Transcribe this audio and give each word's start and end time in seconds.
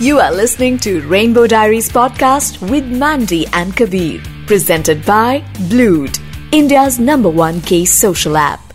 You 0.00 0.20
are 0.20 0.30
listening 0.30 0.78
to 0.86 1.00
Rainbow 1.08 1.48
Diaries 1.48 1.88
podcast 1.88 2.70
with 2.70 2.86
Mandy 2.86 3.48
and 3.48 3.76
Kabir, 3.76 4.22
presented 4.46 5.04
by 5.04 5.42
Blued, 5.68 6.16
India's 6.52 7.00
number 7.00 7.28
one 7.28 7.60
case 7.60 7.92
social 7.94 8.36
app. 8.36 8.67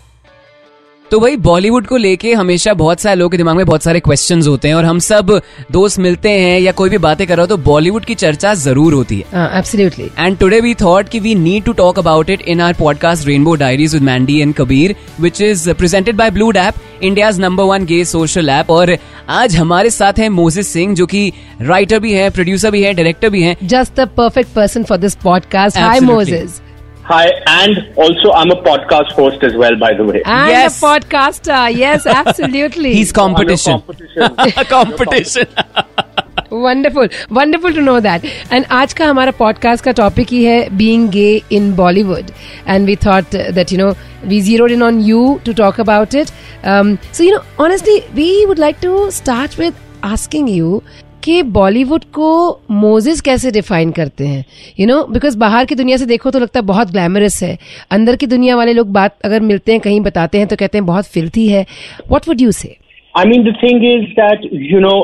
तो 1.10 1.18
भाई 1.20 1.36
बॉलीवुड 1.36 1.86
को 1.86 1.96
लेके 1.96 2.32
हमेशा 2.34 2.72
बहुत 2.74 3.00
सारे 3.00 3.16
लोगों 3.16 3.30
के 3.30 3.36
दिमाग 3.36 3.56
में 3.56 3.64
बहुत 3.66 3.82
सारे 3.82 4.00
क्वेश्चंस 4.00 4.46
होते 4.46 4.68
हैं 4.68 4.74
और 4.74 4.84
हम 4.84 4.98
सब 4.98 5.30
दोस्त 5.72 5.98
मिलते 5.98 6.28
हैं 6.30 6.58
या 6.60 6.72
कोई 6.72 6.90
भी 6.90 6.98
बातें 6.98 7.26
कर 7.26 7.36
रहा 7.36 7.42
हो 7.42 7.46
तो 7.46 7.56
बॉलीवुड 7.62 8.04
की 8.04 8.14
चर्चा 8.14 8.54
ज़रूर 8.54 8.94
होती 8.94 9.16
है। 9.16 9.46
Absolutely 9.58 10.10
and 10.18 10.38
today 10.38 10.60
we 10.60 10.74
thought 10.74 11.08
कि 11.08 11.20
we 11.20 11.34
need 11.34 11.64
to 11.64 11.72
talk 11.72 11.98
about 11.98 12.30
it 12.30 12.42
in 12.42 12.60
our 12.60 12.74
podcast 12.74 13.26
rainbow 13.26 13.54
diaries 13.54 13.94
with 13.94 14.02
Mandy 14.02 14.38
and 14.40 14.54
Kabir 14.54 14.94
which 15.20 15.40
is 15.40 15.70
presented 15.72 16.16
by 16.16 16.30
Blued 16.30 16.56
app 16.56 16.74
India's 17.02 17.40
number 17.40 17.64
one 17.64 17.84
gay 17.84 18.04
social 18.04 18.48
app 18.48 18.70
और 18.70 18.96
आज 19.30 19.56
हमारे 19.56 19.90
साथ 19.90 20.18
है 20.18 20.28
Moses 20.30 20.72
Singh 20.72 20.94
जो 20.94 21.06
कि 21.06 21.32
writer 21.62 21.98
भी 21.98 22.12
है 22.12 22.28
प्रोड्यूसर 22.30 22.70
भी 22.70 22.82
है 22.82 22.94
डायरेक्टर 22.94 23.30
भी 23.30 23.42
है। 23.42 23.56
Just 23.64 24.00
the 24.00 24.08
perfect 24.16 24.54
person 24.54 24.84
for 24.84 24.98
this 24.98 25.14
podcast 25.14 25.78
hi. 25.78 26.00
Moses 26.00 26.60
Hi, 27.09 27.27
and 27.51 27.77
also 27.97 28.31
I'm 28.39 28.51
a 28.51 28.57
podcast 28.65 29.13
host 29.19 29.43
as 29.43 29.55
well, 29.61 29.75
by 29.83 29.93
the 29.99 30.03
way. 30.09 30.19
And 30.25 30.51
Yes. 30.55 30.75
a 30.81 30.85
podcaster. 30.85 31.61
Yes, 31.77 32.05
absolutely. 32.05 32.91
He's 32.93 33.11
competition. 33.21 33.81
competition. 33.81 34.65
competition. 34.75 35.47
Wonderful 36.51 37.09
wonderful 37.31 37.73
to 37.73 37.81
know 37.81 37.99
that 37.99 38.23
and 38.51 38.65
आज 38.71 38.93
का 38.99 39.05
हमारा 39.07 39.31
podcast 39.39 39.83
का 39.85 39.91
topic 39.99 40.29
ही 40.31 40.43
है 40.43 40.69
being 40.77 41.09
gay 41.11 41.41
in 41.51 41.71
Bollywood 41.75 42.31
and 42.67 42.85
we 42.85 42.95
thought 43.05 43.35
that 43.55 43.71
you 43.71 43.77
know 43.77 43.89
we 44.29 44.39
जीरोड 44.41 44.71
in 44.71 44.83
on 44.83 44.99
you 45.07 45.19
to 45.45 45.53
talk 45.59 45.79
about 45.79 46.15
it 46.15 46.27
so 46.65 47.23
you 47.23 47.35
know 47.35 47.63
honestly 47.65 47.99
we 48.15 48.45
would 48.45 48.59
like 48.59 48.77
to 48.83 49.09
start 49.19 49.59
with 49.59 49.73
asking 50.05 50.49
you 50.49 50.81
कि 51.24 51.42
बॉलीवुड 51.52 52.04
को 52.14 52.28
Moses 52.70 53.20
कैसे 53.20 53.50
define 53.50 53.90
करते 53.92 54.26
हैं? 54.26 54.44
You 54.80 54.86
know 54.86 55.02
because 55.12 55.38
बाहर 55.38 55.64
की 55.64 55.74
दुनिया 55.74 55.96
से 55.96 56.06
देखो 56.06 56.30
तो 56.30 56.38
लगता 56.38 56.60
है 56.60 56.66
बहुत 56.66 56.90
ग्लैमरस 56.90 57.42
है। 57.42 57.56
अंदर 57.90 58.16
की 58.16 58.26
दुनिया 58.26 58.56
वाले 58.56 58.72
लोग 58.72 58.92
बात 58.92 59.16
अगर 59.24 59.40
मिलते 59.42 59.72
हैं 59.72 59.80
कहीं 59.80 60.00
बताते 60.00 60.38
हैं 60.38 60.46
तो 60.48 60.56
कहते 60.56 60.78
हैं 60.78 60.86
बहुत 60.86 61.06
फिल्थी 61.12 61.46
है। 61.48 61.66
What 62.12 62.28
would 62.28 62.40
you 62.40 62.50
say 62.52 62.76
I 63.14 63.24
mean 63.28 63.42
the 63.44 63.54
is 63.74 64.04
that 64.14 64.48
you 64.70 64.80
know 64.80 64.94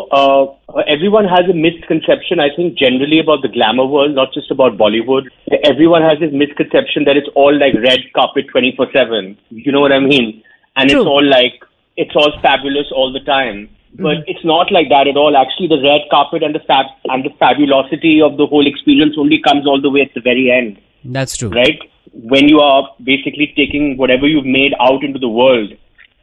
everyone 1.08 1.26
has 1.28 1.50
misconception 1.56 2.40
I 2.40 2.48
think 2.50 2.72
generally 2.80 3.18
about 3.20 3.46
the 3.46 3.50
glamour 3.52 3.84
world 3.90 4.16
not 4.16 4.36
just 4.36 4.52
about 4.52 4.76
Bollywood 4.78 5.30
everyone 5.86 6.02
has 6.02 6.24
misconception 6.36 7.04
that 7.04 7.16
is 7.16 7.30
all 7.40 7.58
like 7.60 7.76
red 7.86 8.08
carpet 8.16 8.50
twenty 8.50 8.70
four 8.78 8.86
seven 8.96 9.34
you 9.66 9.72
know 9.72 9.86
I 9.88 10.00
mean 10.06 10.32
and 10.76 10.90
it's 10.90 11.06
all 11.16 11.28
like 11.30 11.64
it's 11.98 12.16
all 12.16 12.30
fabulous 12.46 12.90
all 12.96 13.12
the 13.12 13.22
time 13.26 13.66
But 13.98 14.18
it's 14.26 14.44
not 14.44 14.70
like 14.70 14.88
that 14.88 15.08
at 15.08 15.16
all. 15.16 15.36
Actually, 15.36 15.68
the 15.68 15.82
red 15.82 16.02
carpet 16.10 16.42
and 16.42 16.54
the 16.54 16.60
fab 16.60 16.86
and 17.06 17.24
the 17.24 17.30
fabulosity 17.38 18.22
of 18.22 18.36
the 18.36 18.46
whole 18.46 18.66
experience 18.66 19.16
only 19.18 19.40
comes 19.42 19.66
all 19.66 19.80
the 19.80 19.90
way 19.90 20.02
at 20.02 20.14
the 20.14 20.20
very 20.20 20.50
end. 20.50 20.80
That's 21.04 21.36
true. 21.36 21.48
right? 21.48 21.78
When 22.12 22.48
you 22.48 22.60
are 22.60 22.88
basically 23.02 23.52
taking 23.56 23.96
whatever 23.96 24.26
you've 24.26 24.46
made 24.46 24.74
out 24.80 25.02
into 25.02 25.18
the 25.18 25.28
world, 25.28 25.72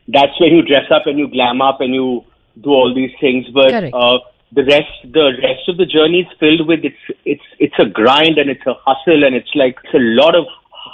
that's 0.08 0.40
when 0.40 0.52
you 0.54 0.62
dress 0.62 0.90
up 0.92 1.08
and 1.08 1.20
you 1.20 1.28
glam 1.28 1.62
up 1.62 1.82
and 1.82 1.94
you 1.94 2.24
do 2.62 2.70
all 2.70 2.94
these 2.94 3.12
things. 3.20 3.46
But 3.54 3.74
uh, 3.94 4.20
the 4.52 4.64
rest, 4.64 4.92
the 5.04 5.32
rest 5.44 5.68
of 5.68 5.78
the 5.78 5.86
journey 5.86 6.22
is 6.22 6.38
filled 6.40 6.68
with 6.68 6.80
it's 6.84 7.20
it's 7.26 7.44
it's 7.60 7.76
a 7.80 7.86
grind 7.86 8.38
and 8.38 8.50
it's 8.50 8.66
a 8.66 8.76
hustle 8.86 9.24
and 9.24 9.36
it's 9.36 9.54
like 9.56 9.78
it's 9.84 9.94
a 9.94 10.00
lot 10.00 10.36
of 10.36 10.46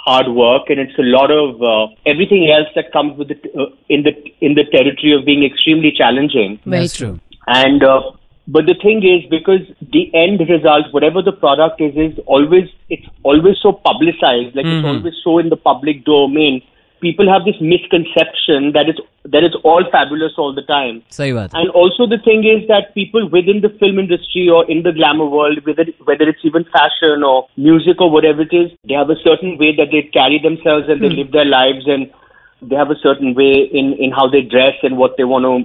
hard 0.04 0.28
work 0.28 0.68
and 0.68 0.78
it's 0.78 0.98
a 0.98 1.08
lot 1.16 1.30
of 1.30 1.62
uh, 1.62 1.86
everything 2.04 2.50
else 2.50 2.68
that 2.74 2.92
comes 2.92 3.16
with 3.18 3.30
it 3.30 3.44
uh, 3.58 3.66
in 3.88 4.02
the 4.02 4.12
in 4.40 4.54
the 4.54 4.64
territory 4.64 5.12
of 5.18 5.24
being 5.24 5.44
extremely 5.44 5.92
challenging. 5.96 6.60
That's 6.66 6.96
true. 6.96 7.20
And 7.46 7.82
uh, 7.82 8.12
but 8.46 8.66
the 8.66 8.74
thing 8.74 9.02
is, 9.02 9.24
because 9.30 9.64
the 9.80 10.14
end 10.14 10.40
result, 10.48 10.92
whatever 10.92 11.22
the 11.22 11.32
product 11.32 11.80
is, 11.80 11.96
is 11.96 12.18
always 12.26 12.68
it's 12.90 13.06
always 13.22 13.56
so 13.62 13.72
publicized, 13.72 14.54
like 14.54 14.66
it's 14.66 14.84
always 14.84 15.14
so 15.24 15.38
in 15.38 15.48
the 15.48 15.56
public 15.56 16.04
domain 16.04 16.60
people 17.04 17.28
have 17.30 17.44
this 17.44 17.60
misconception 17.60 18.72
that 18.76 18.88
it's 18.92 19.00
that 19.34 19.44
it's 19.48 19.56
all 19.70 19.84
fabulous 19.92 20.32
all 20.38 20.54
the 20.58 20.66
time. 20.70 21.02
And 21.54 21.70
also 21.80 22.06
the 22.06 22.20
thing 22.24 22.44
is 22.44 22.66
that 22.68 22.94
people 22.94 23.28
within 23.36 23.60
the 23.60 23.70
film 23.82 23.98
industry 23.98 24.48
or 24.48 24.64
in 24.70 24.82
the 24.82 24.92
glamour 24.92 25.28
world, 25.36 25.60
whether 25.66 25.84
whether 26.10 26.28
it's 26.32 26.44
even 26.50 26.64
fashion 26.76 27.22
or 27.30 27.46
music 27.68 28.00
or 28.00 28.10
whatever 28.10 28.42
it 28.48 28.54
is, 28.62 28.72
they 28.88 28.94
have 28.94 29.14
a 29.16 29.20
certain 29.22 29.56
way 29.62 29.70
that 29.76 29.92
they 29.92 30.02
carry 30.18 30.40
themselves 30.48 30.88
and 30.88 31.04
they 31.04 31.12
hmm. 31.12 31.20
live 31.20 31.32
their 31.32 31.50
lives 31.52 31.86
and 31.86 32.10
they 32.62 32.76
have 32.82 32.90
a 32.96 33.00
certain 33.06 33.34
way 33.34 33.54
in 33.80 33.94
in 34.08 34.10
how 34.20 34.26
they 34.36 34.42
dress 34.56 34.84
and 34.88 34.96
what 35.04 35.16
they 35.16 35.28
want 35.36 35.50
to 35.50 35.56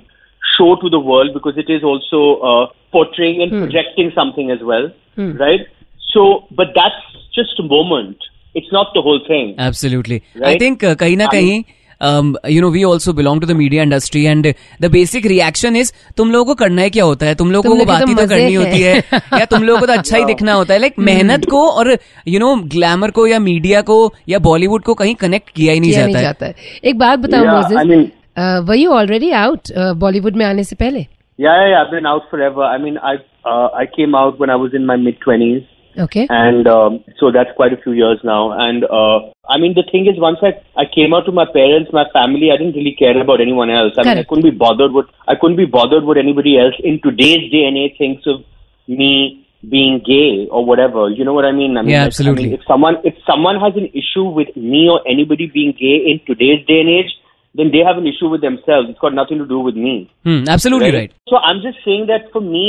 show 0.57 0.75
to 0.83 0.89
the 0.89 1.03
world 1.11 1.33
because 1.33 1.57
it 1.57 1.69
is 1.69 1.83
also 1.83 2.21
uh, 2.51 2.65
portraying 2.91 3.41
and 3.41 3.51
hmm. 3.51 3.63
projecting 3.63 4.11
something 4.15 4.51
as 4.51 4.63
well, 4.71 4.91
hmm. 5.15 5.37
right? 5.37 5.67
So, 6.13 6.47
but 6.51 6.75
that's 6.75 7.05
just 7.33 7.59
a 7.59 7.63
moment. 7.63 8.17
it's 8.55 8.71
not 8.71 8.93
the 8.93 9.01
whole 9.01 9.19
thing. 9.27 9.55
Absolutely. 9.57 10.23
Right? 10.35 10.55
I 10.55 10.57
think 10.57 10.83
uh, 10.83 10.95
कहीं 10.95 11.17
ना 11.17 11.25
कहीं 11.27 11.63
um, 12.01 12.37
you 12.47 12.61
know 12.61 12.69
we 12.69 12.83
also 12.85 13.13
belong 13.13 13.39
to 13.39 13.45
the 13.45 13.55
media 13.55 13.83
industry 13.83 14.25
and 14.27 14.53
the 14.79 14.89
basic 14.89 15.25
reaction 15.25 15.75
is 15.75 15.91
तुम 16.17 16.31
लोगों 16.31 16.45
को 16.45 16.55
करना 16.55 16.81
है 16.81 16.89
क्या 16.89 17.03
होता 17.03 17.25
है 17.25 17.35
तुम 17.35 17.51
लोगों 17.51 17.77
को 17.77 17.85
बात 17.85 18.07
ही 18.07 18.15
तो 18.15 18.27
करनी 18.27 18.53
होती 18.53 18.81
है 18.81 18.97
या 19.39 19.45
तुम 19.45 19.63
लोगों 19.63 19.79
को 19.79 19.85
तो 19.85 19.93
अच्छा 19.93 20.17
ही 20.17 20.25
दिखना 20.25 20.53
होता 20.53 20.73
है 20.73 20.79
लाइक 20.79 20.93
like, 20.93 21.05
मेहनत 21.05 21.45
को 21.49 21.67
और 21.71 21.97
यू 22.27 22.39
नो 22.39 22.55
ग्लैमर 22.75 23.11
को 23.11 23.27
या 23.27 23.39
मीडिया 23.39 23.81
को 23.81 23.99
या 24.29 24.39
बॉलीवुड 24.39 24.83
को 24.83 24.93
कहीं 24.93 25.15
कनेक्ट 25.15 25.49
किया 25.49 25.73
ही 25.73 25.79
नहीं 25.79 25.91
किया 25.91 26.01
जाता, 26.01 26.13
नहीं 26.13 26.23
जाता 26.23 26.45
है. 26.45 26.51
है 26.51 26.89
एक 26.89 26.97
बात 26.97 27.19
बताओ 27.19 28.63
were 28.65 28.75
you 28.75 28.91
already 28.91 29.31
out 29.45 29.73
Bollywood 30.05 30.35
में 30.35 30.45
आने 30.45 30.63
से 30.63 30.75
पहले 30.75 31.05
Yeah, 31.39 31.57
yeah, 31.67 31.81
I've 31.81 31.91
been 31.91 32.05
out 32.05 32.23
forever. 32.29 32.63
I 32.67 32.77
mean, 32.77 32.95
I 33.09 33.11
uh, 33.49 33.67
I 33.81 33.83
came 33.91 34.15
out 34.21 34.39
when 34.39 34.49
I 34.49 34.55
was 34.61 34.73
in 34.79 34.85
my 34.87 34.95
mid 35.03 35.21
20s. 35.25 35.67
Okay. 35.99 36.27
And 36.29 36.67
um, 36.67 37.03
so 37.19 37.31
that's 37.31 37.49
quite 37.55 37.73
a 37.73 37.81
few 37.81 37.91
years 37.91 38.19
now. 38.23 38.51
And 38.51 38.83
uh, 38.85 39.31
I 39.49 39.57
mean, 39.57 39.73
the 39.75 39.83
thing 39.91 40.07
is, 40.07 40.19
once 40.19 40.39
I, 40.41 40.55
I 40.79 40.85
came 40.85 41.13
out 41.13 41.25
to 41.25 41.31
my 41.31 41.45
parents, 41.45 41.91
my 41.91 42.05
family, 42.13 42.51
I 42.51 42.57
didn't 42.57 42.75
really 42.75 42.95
care 42.97 43.19
about 43.19 43.41
anyone 43.41 43.69
else. 43.69 43.93
I 43.97 44.03
Correct. 44.03 44.15
mean, 44.15 44.25
I 44.25 44.29
couldn't 44.29 44.49
be 44.51 44.57
bothered 44.57 44.91
with 44.93 45.07
I 45.27 45.35
couldn't 45.35 45.57
be 45.57 45.65
bothered 45.65 46.03
with 46.03 46.17
anybody 46.17 46.57
else 46.57 46.75
in 46.83 47.01
today's 47.03 47.51
day 47.51 47.65
and 47.67 47.77
age 47.77 47.97
thinks 47.97 48.23
of 48.25 48.45
me 48.87 49.45
being 49.67 49.99
gay 50.05 50.47
or 50.49 50.65
whatever. 50.65 51.09
You 51.09 51.25
know 51.25 51.33
what 51.33 51.45
I 51.45 51.51
mean? 51.51 51.75
I 51.77 51.81
mean, 51.81 51.91
yeah, 51.91 52.05
absolutely. 52.05 52.43
I 52.43 52.47
mean, 52.47 52.59
if 52.59 52.65
someone 52.65 52.95
if 53.03 53.15
someone 53.27 53.59
has 53.59 53.75
an 53.75 53.91
issue 53.91 54.23
with 54.23 54.55
me 54.55 54.87
or 54.89 55.01
anybody 55.07 55.47
being 55.47 55.73
gay 55.73 56.07
in 56.07 56.21
today's 56.25 56.65
day 56.65 56.79
and 56.79 56.89
age, 56.89 57.11
then 57.54 57.68
they 57.72 57.82
have 57.86 57.98
an 58.00 58.06
issue 58.10 58.28
with 58.30 58.40
themselves. 58.44 58.88
It's 58.92 59.02
got 59.02 59.14
nothing 59.16 59.40
to 59.40 59.46
do 59.50 59.58
with 59.66 59.76
me. 59.82 59.94
Absolutely 60.26 60.90
right 60.90 61.10
So 61.32 61.40
I'm 61.50 61.60
just 61.64 61.78
saying 61.84 62.06
that 62.10 62.24
for 62.32 62.42
me, 62.46 62.66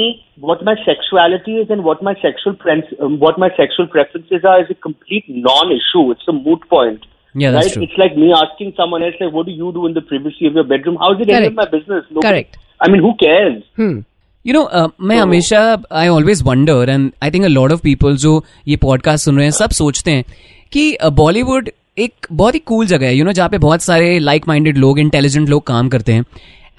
what 0.50 0.63
my 0.69 0.75
sexuality 0.85 1.56
is 1.63 1.72
and 1.75 1.88
what 1.89 2.03
my 2.09 2.13
sexual 2.25 2.56
pre- 2.63 2.75
um, 3.07 3.19
what 3.25 3.39
my 3.44 3.50
sexual 3.59 3.88
preferences 3.95 4.47
are 4.51 4.57
is 4.66 4.72
a 4.75 4.79
complete 4.88 5.31
non-issue. 5.47 6.03
It's 6.16 6.33
a 6.33 6.38
moot 6.39 6.67
point. 6.75 7.07
Yeah, 7.44 7.56
that's 7.56 7.66
right? 7.67 7.73
true. 7.78 7.88
It's 7.88 7.97
like 8.01 8.19
me 8.25 8.28
asking 8.41 8.73
someone 8.81 9.07
else, 9.07 9.16
like, 9.23 9.33
what 9.38 9.47
do 9.47 9.56
you 9.61 9.72
do 9.78 9.88
in 9.88 9.95
the 9.95 10.03
privacy 10.11 10.51
of 10.51 10.59
your 10.59 10.66
bedroom? 10.73 11.00
How 11.06 11.09
is 11.16 11.23
it 11.25 11.29
any 11.29 11.39
Correct. 11.39 11.51
of 11.51 11.57
my 11.61 11.66
business? 11.78 12.06
Nobody- 12.09 12.28
Correct. 12.28 12.59
I 12.85 12.91
mean, 12.94 13.01
who 13.07 13.13
cares? 13.23 13.57
Hmm 13.79 14.03
you 14.45 14.53
know 14.53 14.89
मैं 15.09 15.17
हमेशा 15.17 15.61
I 16.01 16.07
always 16.07 16.44
wonder 16.47 16.89
and 16.89 17.11
I 17.23 17.31
think 17.31 17.45
a 17.45 17.47
lot 17.47 17.72
of 17.72 17.81
people 17.83 18.16
जो 18.23 18.33
ये 18.67 18.75
podcast 18.85 19.25
सुन 19.25 19.35
रहे 19.35 19.45
हैं 19.45 19.51
सब 19.59 19.69
सोचते 19.79 20.11
हैं 20.11 20.23
कि 20.73 20.85
बॉलीवुड 21.22 21.69
एक 22.00 22.27
बहुत 22.33 22.55
ही 22.55 22.59
कूल 22.59 22.87
जगह 22.87 23.06
है 23.06 23.16
यू 23.16 23.25
नो 23.25 23.33
जहाँ 23.33 23.49
पे 23.49 23.59
बहुत 23.59 23.83
सारे 23.83 24.19
लाइक 24.19 24.49
माइंडेड 24.49 24.78
लोग 24.78 24.99
इंटेलिजेंट 24.99 25.49
लोग 25.49 25.66
काम 25.66 25.88
करते 25.88 26.12
हैं 26.12 26.25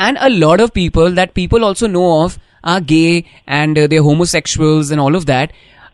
and 0.02 0.18
a 0.18 0.28
lot 0.28 0.62
of 0.62 0.72
people 0.76 1.16
that 1.16 1.32
people 1.36 1.64
also 1.64 1.88
know 1.88 2.08
of 2.24 2.38
are 2.66 2.82
gay 2.84 3.24
and 3.50 3.88
they 3.88 3.98
homosexuals 3.98 4.92
and 4.92 5.02
all 5.02 5.16
of 5.16 5.26
that 5.26 5.50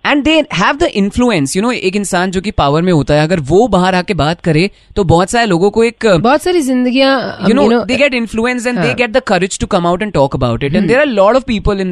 and 0.06 0.24
they 0.24 0.32
have 0.54 0.76
the 0.76 0.84
influence 0.84 1.56
you 1.56 1.62
know 1.62 1.72
एक 1.72 1.96
इंसान 1.96 2.32
जो 2.32 2.42
कि 2.42 2.52
पावर 2.52 2.82
में 2.82 2.94
होता 2.94 3.14
है 3.14 3.24
अगर 3.24 3.40
वो 3.40 3.68
बाहर 3.68 3.96
आके 3.96 4.14
बात 4.14 4.42
करे 4.42 4.70
तो 4.96 5.04
बहुत 5.04 5.30
सारे 5.30 5.46
लोगों 5.46 5.72
को 5.72 5.84
एक 5.84 6.08
बहुत 6.08 6.42
सारी 6.42 6.62
ज़िंदगी 6.62 7.02
you 7.50 7.54
know, 7.54 7.86
they 7.86 7.98
get 7.98 8.14
influenced 8.14 8.68
and 8.68 8.78
they 8.78 8.88
हाँ. 8.88 8.96
get 8.96 9.14
the 9.14 9.22
courage 9.22 9.58
to 9.58 9.68
come 9.68 9.86
out 9.86 10.02
and 10.02 10.14
talk 10.14 10.34
about 10.34 10.64
it. 10.64 10.76
And 10.76 10.90
there 10.90 11.00
are 11.00 11.10
a 11.10 11.16
lot 11.16 11.36
of 11.36 11.46
people 11.46 11.80
in 11.80 11.92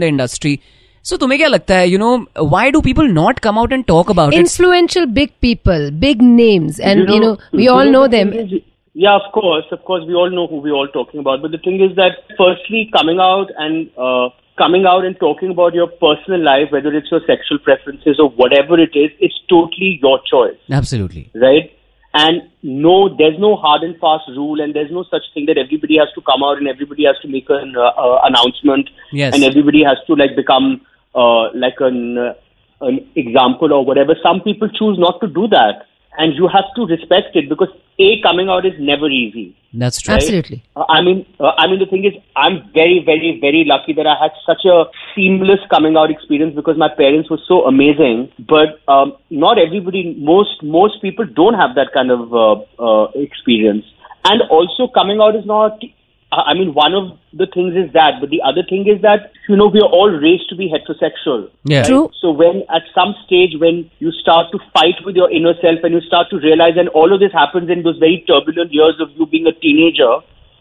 the 1.05 1.05
industry. 1.05 1.05
So 1.05 1.17
तुम्हें 1.17 1.39
क्या 1.39 1.49
लगता 1.49 1.75
है, 1.75 1.89
you 1.89 1.99
know, 1.99 2.27
why 2.39 2.71
do 2.71 2.83
people 2.83 3.09
not 3.09 3.41
come 3.41 3.59
out 3.59 3.73
and 3.73 3.87
talk 3.87 4.11
about 4.11 4.33
it? 4.33 4.39
influential 4.39 5.07
big 5.07 5.33
people, 5.41 5.91
big 5.91 6.23
names, 6.23 6.79
and 6.79 7.09
you 7.09 7.21
know, 7.21 7.37
we 7.53 7.65
you 7.65 7.71
all 7.71 7.91
know 7.91 8.07
the 8.09 8.17
them. 8.17 8.31
thing 8.31 8.49
is- 8.51 8.63
yeah, 8.93 9.15
of 9.15 9.33
course, 9.33 9.65
of 9.71 9.85
course, 9.85 10.05
we 10.07 10.15
all 10.15 10.31
know 10.31 10.47
who 10.47 10.57
we're 10.57 10.75
all 10.75 10.89
talking 10.89 11.21
about. 11.21 11.43
But 11.43 11.53
the 11.53 11.59
thing 11.59 11.81
is 11.81 11.97
that, 11.97 12.13
firstly, 12.37 12.91
coming 12.93 13.19
out 13.21 13.47
and 13.57 13.89
uh, 13.97 14.31
coming 14.59 14.85
out 14.85 15.05
and 15.05 15.19
talking 15.21 15.51
about 15.51 15.75
your 15.75 15.87
personal 15.87 16.41
life, 16.43 16.71
whether 16.71 16.89
it's 16.93 17.11
your 17.11 17.21
sexual 17.27 17.59
preferences 17.59 18.19
or 18.19 18.31
whatever 18.31 18.79
it 18.81 18.91
is, 18.95 19.11
it's 19.21 19.41
totally 19.49 20.01
your 20.03 20.21
choice. 20.29 20.59
Absolutely. 20.71 21.31
right? 21.35 21.71
And 22.13 22.43
no, 22.65 23.15
there's 23.17 23.39
no 23.39 23.55
hard 23.57 23.83
and 23.83 23.97
fast 24.01 24.25
rule, 24.29 24.61
and 24.61 24.75
there's 24.75 24.91
no 24.91 25.05
such 25.05 25.23
thing 25.35 25.47
that 25.47 25.57
everybody 25.57 25.97
has 25.99 26.09
to 26.17 26.21
come 26.21 26.43
out 26.43 26.59
and 26.59 26.67
everybody 26.67 27.05
has 27.05 27.17
to 27.23 27.29
make 27.29 27.49
an 27.49 27.77
uh, 27.77 27.81
uh, 27.81 28.21
announcement, 28.25 28.91
Yes. 29.13 29.35
and 29.35 29.45
everybody 29.45 29.85
has 29.85 29.99
to 30.09 30.15
like 30.15 30.35
become 30.35 30.81
uh, 31.16 31.54
like 31.54 31.76
an 31.80 32.18
uh, 32.18 32.34
an 32.82 33.08
example 33.16 33.74
or 33.74 33.86
whatever. 33.86 34.16
Some 34.22 34.42
people 34.42 34.70
choose 34.70 34.98
not 35.00 35.20
to 35.22 35.28
do 35.28 35.48
that, 35.48 35.88
and 36.18 36.36
you 36.36 36.48
have 36.48 36.66
to 36.76 36.86
respect 36.86 37.36
it 37.36 37.50
because 37.50 37.70
a 37.98 38.22
coming 38.22 38.50
out 38.50 38.66
is 38.66 38.74
never 38.80 39.08
easy. 39.10 39.56
That's 39.74 40.02
true. 40.02 40.16
Absolutely. 40.16 40.64
Uh, 40.76 40.86
I 40.90 41.02
mean, 41.02 41.26
uh, 41.40 41.52
I 41.58 41.68
mean, 41.68 41.80
the 41.80 41.86
thing 41.86 42.06
is, 42.06 42.14
I'm 42.36 42.70
very, 42.74 43.02
very, 43.06 43.38
very 43.40 43.64
lucky 43.66 43.94
that 43.94 44.08
I 44.08 44.16
had 44.22 44.32
such 44.46 44.64
a 44.66 44.86
seamless 45.14 45.60
coming 45.70 45.98
out 45.98 46.10
experience 46.12 46.56
because 46.56 46.78
my 46.78 46.90
parents 46.90 47.30
were 47.30 47.40
so 47.48 47.66
amazing. 47.66 48.32
But 48.40 48.80
um, 48.88 49.18
not 49.30 49.58
everybody, 49.58 50.16
most 50.18 50.64
most 50.64 51.02
people 51.02 51.26
don't 51.26 51.56
have 51.56 51.76
that 51.76 51.92
kind 51.94 52.12
of 52.12 52.34
uh, 52.34 52.56
uh, 52.80 53.12
experience. 53.16 53.86
And 54.24 54.42
also, 54.50 54.88
coming 54.88 55.20
out 55.22 55.36
is 55.36 55.46
not. 55.46 55.80
I 56.36 56.52
I 56.52 56.54
mean, 56.54 56.74
one 56.74 56.94
of 56.94 57.06
the 57.42 57.48
things 57.54 57.76
is 57.76 57.92
that, 57.94 58.20
but 58.22 58.30
the 58.30 58.42
other 58.50 58.64
thing 58.70 58.88
is 58.94 59.02
that 59.02 59.32
you 59.50 59.56
know 59.56 59.68
we 59.68 59.80
are 59.86 59.92
all 60.00 60.10
raised 60.26 60.50
to 60.50 60.56
be 60.56 60.68
heterosexual. 60.74 61.50
Yeah. 61.64 61.84
True. 61.84 62.10
So 62.22 62.32
when 62.32 62.64
at 62.78 62.84
some 62.94 63.16
stage 63.26 63.56
when 63.64 63.90
you 64.00 64.12
start 64.12 64.52
to 64.52 64.60
fight 64.74 65.02
with 65.06 65.16
your 65.16 65.32
inner 65.32 65.54
self 65.62 65.84
and 65.84 65.94
you 65.94 66.02
start 66.02 66.30
to 66.32 66.40
realize, 66.40 66.78
and 66.78 66.90
all 66.90 67.14
of 67.14 67.20
this 67.20 67.34
happens 67.34 67.70
in 67.70 67.84
those 67.84 67.98
very 67.98 68.24
turbulent 68.28 68.74
years 68.74 69.00
of 69.00 69.12
you 69.18 69.26
being 69.26 69.48
a 69.48 69.54
teenager, 69.54 70.14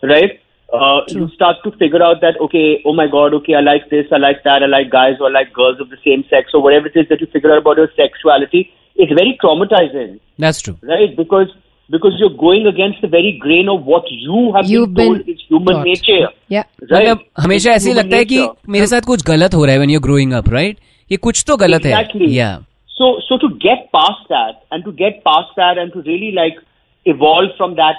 right? 0.02 0.40
Uh, 0.72 1.00
you 1.08 1.28
start 1.34 1.56
to 1.62 1.70
figure 1.78 2.02
out 2.02 2.20
that 2.20 2.40
okay, 2.40 2.82
oh 2.84 2.92
my 2.92 3.06
God, 3.06 3.34
okay, 3.34 3.54
I 3.54 3.60
like 3.60 3.90
this, 3.90 4.06
I 4.10 4.16
like 4.18 4.42
that, 4.44 4.62
I 4.62 4.66
like 4.66 4.90
guys 4.90 5.20
or 5.20 5.28
I 5.28 5.30
like 5.30 5.52
girls 5.52 5.80
of 5.80 5.90
the 5.90 5.98
same 6.04 6.24
sex 6.30 6.50
or 6.54 6.62
whatever 6.62 6.88
it 6.88 6.96
is 6.96 7.06
that 7.10 7.20
you 7.20 7.28
figure 7.28 7.52
out 7.52 7.58
about 7.58 7.76
your 7.76 7.90
sexuality. 7.96 8.70
It's 8.96 9.12
very 9.12 9.38
traumatizing, 9.42 10.20
That's 10.38 10.60
true. 10.60 10.78
right? 10.82 11.16
Because 11.16 11.48
because 11.93 12.17
you're 12.21 12.35
going 12.41 12.67
against 12.71 13.01
the 13.01 13.07
very 13.07 13.29
grain 13.43 13.69
of 13.73 13.85
what 13.91 14.03
you 14.11 14.41
have 14.55 14.67
You've 14.71 14.93
been 14.93 15.07
told 15.13 15.25
been 15.25 15.35
is 15.35 15.41
human 15.49 15.75
taught. 15.75 15.85
nature. 15.85 16.27
Yeah. 16.55 16.63
Right? 16.81 16.91
मतलब 16.91 17.23
हमेशा 17.39 17.69
It's 17.69 17.75
ऐसे 17.75 17.89
ही 17.89 17.95
human 17.95 18.03
लगता 18.05 18.17
है 18.17 18.25
कि 18.25 18.37
nature. 18.39 18.69
मेरे 18.75 18.87
साथ 18.87 19.01
कुछ 19.11 19.23
गलत 19.29 19.53
हो 19.55 19.63
रहा 19.65 19.75
है 19.75 19.79
when 19.85 19.93
you're 19.95 20.05
growing 20.07 20.33
up, 20.39 20.51
right? 20.57 20.77
ये 21.11 21.17
कुछ 21.29 21.43
तो 21.47 21.57
गलत 21.63 21.85
Exactly. 21.85 22.27
है. 22.27 22.33
Yeah. 22.35 22.57
So, 22.99 23.07
so 23.29 23.37
to 23.45 23.49
get 23.65 23.87
past 23.95 24.27
that 24.29 24.61
and 24.71 24.83
to 24.85 24.91
get 25.01 25.23
past 25.29 25.55
that 25.57 25.77
and 25.83 25.93
to 25.93 26.01
really 26.11 26.31
like 26.37 26.57
evolve 27.05 27.51
from 27.57 27.75
that, 27.75 27.95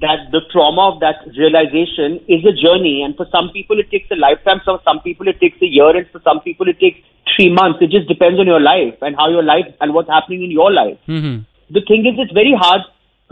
that 0.00 0.24
the 0.32 0.40
trauma 0.52 0.88
of 0.92 1.00
that 1.00 1.16
realization 1.36 2.18
is 2.36 2.44
a 2.44 2.54
journey. 2.62 3.02
And 3.04 3.16
for 3.16 3.26
some 3.30 3.50
people 3.56 3.78
it 3.78 3.90
takes 3.90 4.10
a 4.10 4.16
lifetime. 4.16 4.60
For 4.64 4.80
some 4.84 5.00
people 5.00 5.28
it 5.28 5.38
takes 5.40 5.60
a 5.62 5.66
year, 5.66 5.90
and 5.96 6.06
for 6.10 6.20
some 6.24 6.40
people 6.40 6.68
it 6.68 6.80
takes 6.80 6.98
three 7.36 7.50
months. 7.52 7.78
It 7.82 7.90
just 7.90 8.08
depends 8.08 8.40
on 8.40 8.46
your 8.46 8.60
life 8.60 8.94
and 9.02 9.16
how 9.16 9.28
your 9.30 9.42
life 9.42 9.66
and 9.80 9.92
what's 9.94 10.08
happening 10.16 10.42
in 10.44 10.50
your 10.50 10.72
life. 10.72 10.96
Mm-hmm. 11.08 11.36
The 11.78 11.82
thing 11.92 12.06
is, 12.06 12.18
it's 12.18 12.32
very 12.32 12.54
hard 12.64 12.82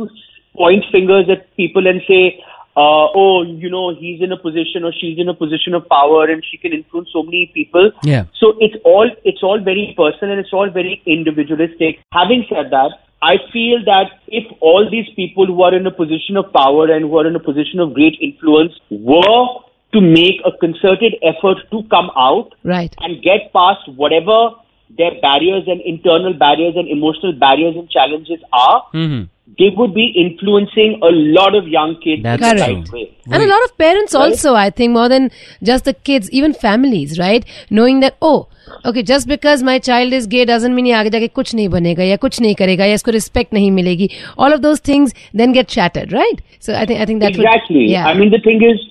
to 0.08 0.14
point 0.56 0.84
fingers 0.92 1.30
at 1.30 1.56
people 1.56 1.88
and 1.88 2.02
say, 2.08 2.44
uh, 2.76 3.08
oh, 3.14 3.44
you 3.44 3.70
know, 3.70 3.94
he's 3.94 4.22
in 4.22 4.32
a 4.32 4.38
position 4.38 4.84
or 4.86 4.94
she's 4.98 5.20
in 5.20 5.28
a 5.28 5.34
position 5.34 5.74
of 5.74 5.88
power 5.90 6.24
and 6.30 6.44
she 6.50 6.58
can 6.58 6.72
influence 6.74 7.10
so 7.12 7.24
many 7.24 7.52
people. 7.54 7.92
Yeah. 8.04 8.26
So 8.40 8.54
it's 8.60 8.76
all 8.86 9.10
it's 9.26 9.44
all 9.44 9.60
very 9.60 9.94
personal 9.98 10.32
and 10.32 10.40
it's 10.40 10.54
all 10.54 10.70
very 10.70 11.02
individualistic. 11.06 12.00
Having 12.14 12.46
said 12.50 12.72
that, 12.72 12.92
I 13.22 13.36
feel 13.52 13.84
that 13.86 14.22
if 14.28 14.46
all 14.62 14.90
these 14.90 15.10
people 15.16 15.46
who 15.46 15.62
are 15.64 15.76
in 15.76 15.86
a 15.86 15.92
position 15.92 16.38
of 16.38 16.52
power 16.54 16.90
and 16.92 17.04
who 17.06 17.18
are 17.18 17.28
in 17.28 17.36
a 17.36 17.40
position 17.40 17.80
of 17.80 17.94
great 17.94 18.18
influence 18.22 18.80
were 18.90 19.48
to 19.94 20.00
make 20.02 20.40
a 20.46 20.58
concerted 20.58 21.16
effort 21.22 21.58
to 21.72 21.84
come 21.90 22.10
out 22.16 22.56
Right. 22.64 22.96
and 23.00 23.22
get 23.22 23.52
past 23.52 23.82
whatever 23.96 24.52
their 24.99 25.13
barriers 25.21 25.65
and 25.67 25.81
internal 25.83 26.33
barriers 26.33 26.75
and 26.77 26.89
emotional 26.89 27.33
barriers 27.33 27.75
and 27.77 27.91
challenges 27.91 28.41
are, 28.53 28.83
Mm-hmm. 28.95 29.25
they 29.59 29.71
would 29.77 29.93
be 29.95 30.05
influencing 30.21 30.99
a 31.03 31.11
lot 31.39 31.55
of 31.55 31.67
young 31.69 31.95
kids 32.05 32.23
That's 32.23 32.43
in 32.43 32.57
the 32.57 32.65
true. 32.65 32.75
right 32.75 32.93
way. 32.93 33.17
And 33.31 33.43
a 33.43 33.47
lot 33.47 33.65
of 33.65 33.77
parents 33.79 34.15
also, 34.15 34.55
I 34.55 34.71
think, 34.71 34.93
more 34.93 35.09
than 35.09 35.31
just 35.63 35.85
the 35.85 35.95
kids, 35.95 36.31
even 36.31 36.55
families, 36.55 37.19
right? 37.19 37.45
Knowing 37.71 38.01
that, 38.01 38.17
oh, 38.23 38.49
okay, 38.85 39.03
just 39.03 39.29
because 39.29 39.63
my 39.63 39.79
child 39.79 40.13
is 40.13 40.27
gay 40.27 40.45
doesn't 40.45 40.75
mean 40.75 40.87
ये 40.87 40.93
आगे 41.01 41.11
जाके 41.17 41.29
कुछ 41.41 41.55
नहीं 41.55 41.69
बनेगा 41.77 42.05
या 42.05 42.17
कुछ 42.27 42.41
नहीं 42.41 42.55
करेगा 42.63 42.85
या 42.85 42.95
इसको 43.01 43.13
respect 43.19 43.53
नहीं 43.59 43.71
मिलेगी. 43.81 44.09
All 44.37 44.53
of 44.59 44.63
those 44.63 44.81
things 44.91 45.15
then 45.43 45.53
get 45.53 45.71
shattered, 45.79 46.13
right? 46.13 46.43
So 46.61 46.75
I 46.75 46.87
think 46.87 47.01
I 47.01 47.07
think 47.13 47.21
that 47.27 47.37
exactly. 47.37 47.85
would 47.85 47.91
yeah. 47.97 48.07
I 48.07 48.15
mean, 48.15 48.31
the 48.31 48.43
thing 48.49 48.63
is, 48.71 48.87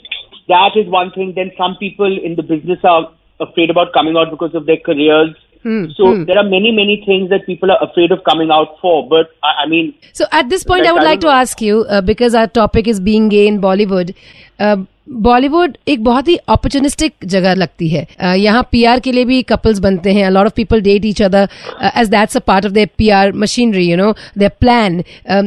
that 0.48 0.78
is 0.84 0.88
one 1.00 1.12
thing. 1.18 1.34
Then 1.36 1.52
some 1.58 1.76
people 1.80 2.18
in 2.32 2.36
the 2.36 2.44
business 2.44 2.80
are 2.84 3.10
afraid 3.50 3.70
about 3.70 3.94
coming 3.94 4.16
out 4.24 4.32
because 4.38 4.56
of 4.56 4.66
their 4.72 4.78
careers. 4.92 5.36
Hmm, 5.63 5.87
So 5.95 6.25
there 6.25 6.39
are 6.39 6.45
many, 6.45 6.73
many 6.73 7.03
things 7.05 7.29
that 7.31 7.45
people 7.45 7.71
are 7.71 7.83
afraid 7.83 8.13
of 8.13 8.25
coming 8.25 8.51
out 8.51 8.79
for. 8.81 9.07
But 9.09 9.31
I, 9.43 9.65
I 9.65 9.67
mean, 9.67 9.95
So 10.13 10.27
at 10.33 10.49
this 10.49 10.65
point, 10.65 10.87
I 10.87 10.93
would 10.93 11.03
I 11.03 11.05
like 11.05 11.21
to 11.21 11.29
ask 11.29 11.61
you 11.61 11.83
uh, 11.83 12.01
because 12.01 12.35
our 12.35 12.47
topic 12.47 12.89
is 12.89 12.99
being 12.99 13.29
gay 13.29 13.47
in 13.47 13.61
Bollywood. 13.61 14.15
Uh, 14.59 14.85
Bollywood 15.11 15.77
एक 15.89 16.03
बहुत 16.05 16.29
ही 16.29 16.37
opportunistic 16.49 17.13
जगह 17.27 17.55
लगती 17.55 17.89
है। 17.89 18.07
यहाँ 18.39 18.63
PR 18.73 19.01
के 19.01 19.13
लिए 19.13 19.25
भी 19.25 19.41
couples 19.43 19.79
बनते 19.87 20.13
हैं। 20.13 20.31
Lot 20.31 20.47
of 20.47 20.53
people 20.57 20.81
date 20.81 21.05
each 21.05 21.23
other 21.23 21.49
as 21.97 22.09
that's 22.11 22.37
a 22.37 22.41
part 22.47 22.67
of 22.67 22.73
their 22.73 22.89
PR 22.99 23.33
machinery 23.43 23.85
you 23.91 23.97
know 23.97 24.13
their 24.39 24.53
plan 24.61 25.01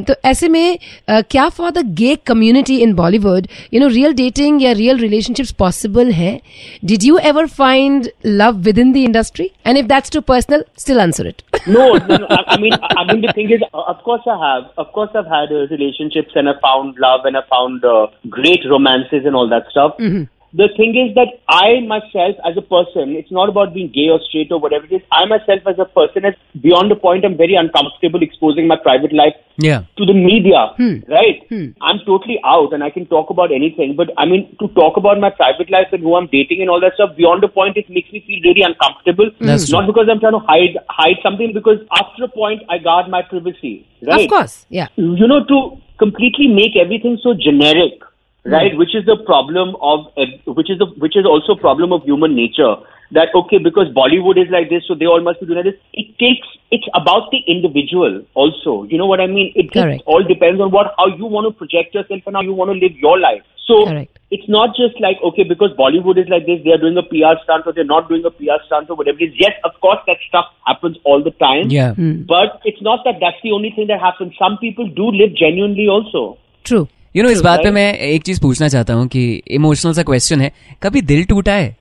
तो 0.08 0.14
ऐसे 0.26 0.50
में 0.50 0.78
क्या 1.10 1.48
for 1.50 1.72
the 1.72 1.86
gay 2.00 2.16
community 2.28 2.78
in 2.84 2.94
Bollywood 2.96 3.48
you 3.74 3.82
know 3.82 3.88
real 3.96 4.14
dating 4.14 4.62
या 4.64 4.72
रियल 4.82 4.98
रिलेशनशिप्स 5.00 5.52
पॉसिबल 5.60 6.12
है? 6.12 6.40
Did 6.86 7.04
you 7.04 7.18
ever 7.32 7.48
find 7.62 8.10
love 8.26 8.58
within 8.80 8.94
the 8.94 8.98
industry 8.98 9.50
and 9.68 9.78
if 9.78 9.88
that's 9.88 10.12
too 10.12 10.22
personal 10.34 10.66
still 10.80 11.00
answer 11.02 11.28
it 11.28 11.42
no, 11.66 11.84
no, 11.98 12.16
no. 12.22 12.28
I, 12.36 12.38
I 12.54 12.56
mean, 12.62 12.74
I 13.02 13.04
mean, 13.10 13.20
the 13.26 13.34
thing 13.36 13.52
is, 13.56 13.62
uh, 13.74 13.84
of 13.90 14.00
course 14.08 14.26
I 14.32 14.34
have. 14.40 14.64
Of 14.84 14.88
course 14.96 15.14
I've 15.20 15.30
had 15.34 15.52
uh, 15.58 15.60
relationships 15.70 16.34
and 16.42 16.52
I 16.52 16.54
found 16.66 16.98
love 17.04 17.28
and 17.30 17.40
I 17.42 17.44
found 17.54 17.86
uh, 17.92 18.08
great 18.38 18.66
romances 18.72 19.30
and 19.32 19.40
all 19.42 19.53
that 19.54 19.70
stuff. 19.76 20.00
Mm-hmm. 20.00 20.24
The 20.56 20.70
thing 20.78 20.94
is 20.94 21.16
that 21.18 21.30
I 21.50 21.82
myself, 21.92 22.38
as 22.48 22.56
a 22.62 22.62
person, 22.62 23.16
it's 23.20 23.32
not 23.32 23.50
about 23.50 23.74
being 23.74 23.88
gay 23.92 24.10
or 24.16 24.20
straight 24.26 24.52
or 24.52 24.60
whatever 24.64 24.86
it 24.86 24.92
is. 24.98 25.02
I 25.12 25.26
myself, 25.26 25.66
as 25.66 25.80
a 25.80 25.86
person, 25.86 26.26
is 26.30 26.36
beyond 26.66 26.92
the 26.92 26.96
point. 27.06 27.26
I'm 27.26 27.38
very 27.40 27.56
uncomfortable 27.62 28.22
exposing 28.22 28.68
my 28.68 28.78
private 28.84 29.14
life 29.22 29.34
Yeah. 29.58 29.90
to 29.98 30.06
the 30.06 30.14
media, 30.14 30.62
hmm. 30.78 31.00
right? 31.16 31.42
Hmm. 31.50 31.66
I'm 31.82 32.02
totally 32.06 32.38
out 32.46 32.76
and 32.78 32.84
I 32.84 32.92
can 32.92 33.08
talk 33.08 33.32
about 33.32 33.56
anything. 33.58 33.96
But 33.96 34.14
I 34.16 34.28
mean, 34.34 34.46
to 34.62 34.68
talk 34.78 35.02
about 35.02 35.20
my 35.26 35.32
private 35.32 35.72
life 35.72 35.90
and 35.92 36.04
who 36.04 36.16
I'm 36.22 36.30
dating 36.38 36.62
and 36.62 36.70
all 36.70 36.86
that 36.86 37.02
stuff, 37.02 37.18
beyond 37.18 37.42
the 37.42 37.52
point, 37.58 37.76
it 37.76 37.90
makes 37.90 38.14
me 38.14 38.24
feel 38.30 38.46
really 38.46 38.62
uncomfortable. 38.62 39.34
That's 39.42 39.68
true. 39.68 39.80
Not 39.80 39.88
because 39.88 40.08
I'm 40.08 40.20
trying 40.20 40.38
to 40.40 40.46
hide 40.54 40.78
hide 41.02 41.18
something, 41.26 41.52
because 41.60 41.80
after 42.04 42.30
a 42.30 42.32
point, 42.38 42.62
I 42.70 42.78
guard 42.78 43.10
my 43.10 43.24
privacy, 43.34 43.76
right? 44.14 44.30
Of 44.30 44.30
course, 44.30 44.68
yeah. 44.70 44.88
You 44.98 45.28
know, 45.36 45.44
to 45.56 45.82
completely 45.98 46.48
make 46.62 46.78
everything 46.86 47.18
so 47.24 47.34
generic, 47.34 48.10
Hmm. 48.46 48.52
right? 48.52 48.78
Which 48.78 48.96
is 48.96 49.06
the 49.06 49.18
problem 49.26 49.76
of, 49.82 50.12
eh, 50.18 50.38
which 50.46 50.70
is 50.70 50.80
the, 50.80 50.88
which 50.98 51.16
is 51.16 51.26
also 51.26 51.54
a 51.54 51.60
problem 51.60 51.94
of 51.94 52.04
human 52.04 52.36
nature. 52.36 52.76
That 53.12 53.30
okay, 53.36 53.60
because 53.60 53.94
Bollywood 53.94 54.42
is 54.42 54.50
like 54.50 54.70
this, 54.70 54.84
so 54.88 54.96
they 54.96 55.06
all 55.06 55.22
must 55.22 55.40
be 55.40 55.46
doing 55.46 55.58
like 55.62 55.70
this. 55.70 55.80
It 55.94 56.18
takes, 56.18 56.48
it's 56.72 56.88
about 56.96 57.30
the 57.30 57.46
individual 57.46 58.26
also. 58.34 58.84
You 58.90 58.98
know 58.98 59.06
what 59.06 59.22
I 59.22 59.28
mean? 59.28 59.54
It 59.56 59.72
just 59.72 60.02
all 60.08 60.24
depends 60.24 60.60
on 60.60 60.72
what, 60.72 60.96
how 60.98 61.14
you 61.14 61.26
want 61.26 61.46
to 61.46 61.54
project 61.54 61.94
yourself 61.94 62.22
and 62.26 62.36
how 62.36 62.42
you 62.42 62.54
want 62.54 62.74
to 62.74 62.78
live 62.80 62.98
your 62.98 63.20
life. 63.20 63.44
So 63.68 63.86
Correct. 63.86 64.18
it's 64.32 64.50
not 64.50 64.76
just 64.76 65.00
like 65.00 65.18
okay, 65.24 65.44
because 65.44 65.72
Bollywood 65.78 66.18
is 66.18 66.28
like 66.28 66.46
this, 66.46 66.60
they 66.66 66.72
are 66.72 66.82
doing 66.82 66.98
a 66.98 67.06
PR 67.06 67.38
stunt 67.44 67.68
or 67.68 67.72
they're 67.72 67.86
not 67.86 68.10
doing 68.10 68.26
a 68.26 68.32
PR 68.32 68.60
stunt 68.66 68.90
or 68.90 68.98
whatever 68.98 69.20
it 69.20 69.30
is. 69.30 69.36
Yes, 69.38 69.54
of 69.64 69.72
course, 69.80 70.00
that 70.08 70.18
stuff 70.28 70.46
happens 70.66 70.98
all 71.06 71.24
the 71.24 71.32
time. 71.32 71.70
Yeah. 71.70 71.94
Hmm. 71.94 72.24
But 72.24 72.60
it's 72.66 72.82
not 72.82 73.06
that 73.06 73.22
that's 73.22 73.38
the 73.44 73.52
only 73.52 73.72
thing 73.72 73.88
that 73.88 74.02
happens. 74.02 74.34
Some 74.42 74.58
people 74.58 74.90
do 74.90 75.12
live 75.12 75.38
genuinely 75.38 75.88
also. 75.88 76.40
True. 76.64 76.90
You 77.16 77.24
know 77.24 77.30
इस 77.30 77.42
बात 77.42 77.60
पे 77.64 77.72
मैं 77.72 77.98
एक 77.98 78.24
चीज़ 78.24 78.42
पूछना 78.42 78.68
चाहता 78.68 78.94
हूँ 78.94 79.08
कि 79.08 79.44
emotional 79.48 79.94
सा 79.94 80.04
क्वेश्चन 80.04 80.42
है 80.42 80.52
कभी 80.84 81.02
दिल 81.02 81.26
टूटा 81.26 81.54
है? 81.54 81.76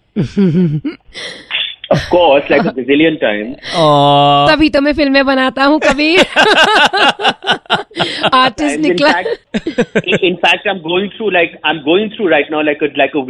Of 1.93 2.11
course 2.11 2.51
like 2.51 2.67
a 2.67 2.71
bajillion 2.71 3.17
time 3.17 3.55
तभी 4.51 4.69
तो 4.69 4.81
मैं 4.81 4.93
फ़िल्में 4.93 5.27
बनाता 5.27 5.65
हूँ 5.65 5.81
कभी। 5.81 6.17
आर्टिस्ट 8.35 8.81
निकला। 8.81 9.19
In 9.19 10.35
fact 10.35 10.69
I 10.69 10.75
am 10.75 10.81
going 10.81 11.11
through 11.11 11.31
like 11.31 11.59
I 11.67 11.75
am 11.75 11.81
going 11.81 12.11
through 12.11 12.29
right 12.29 12.51
now 12.51 12.63
like 12.63 12.95
like 12.99 13.17
a 13.17 13.21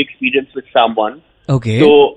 experience 0.00 0.46
with 0.56 0.64
someone 0.68 1.20
okay 1.54 1.78
so 1.78 2.14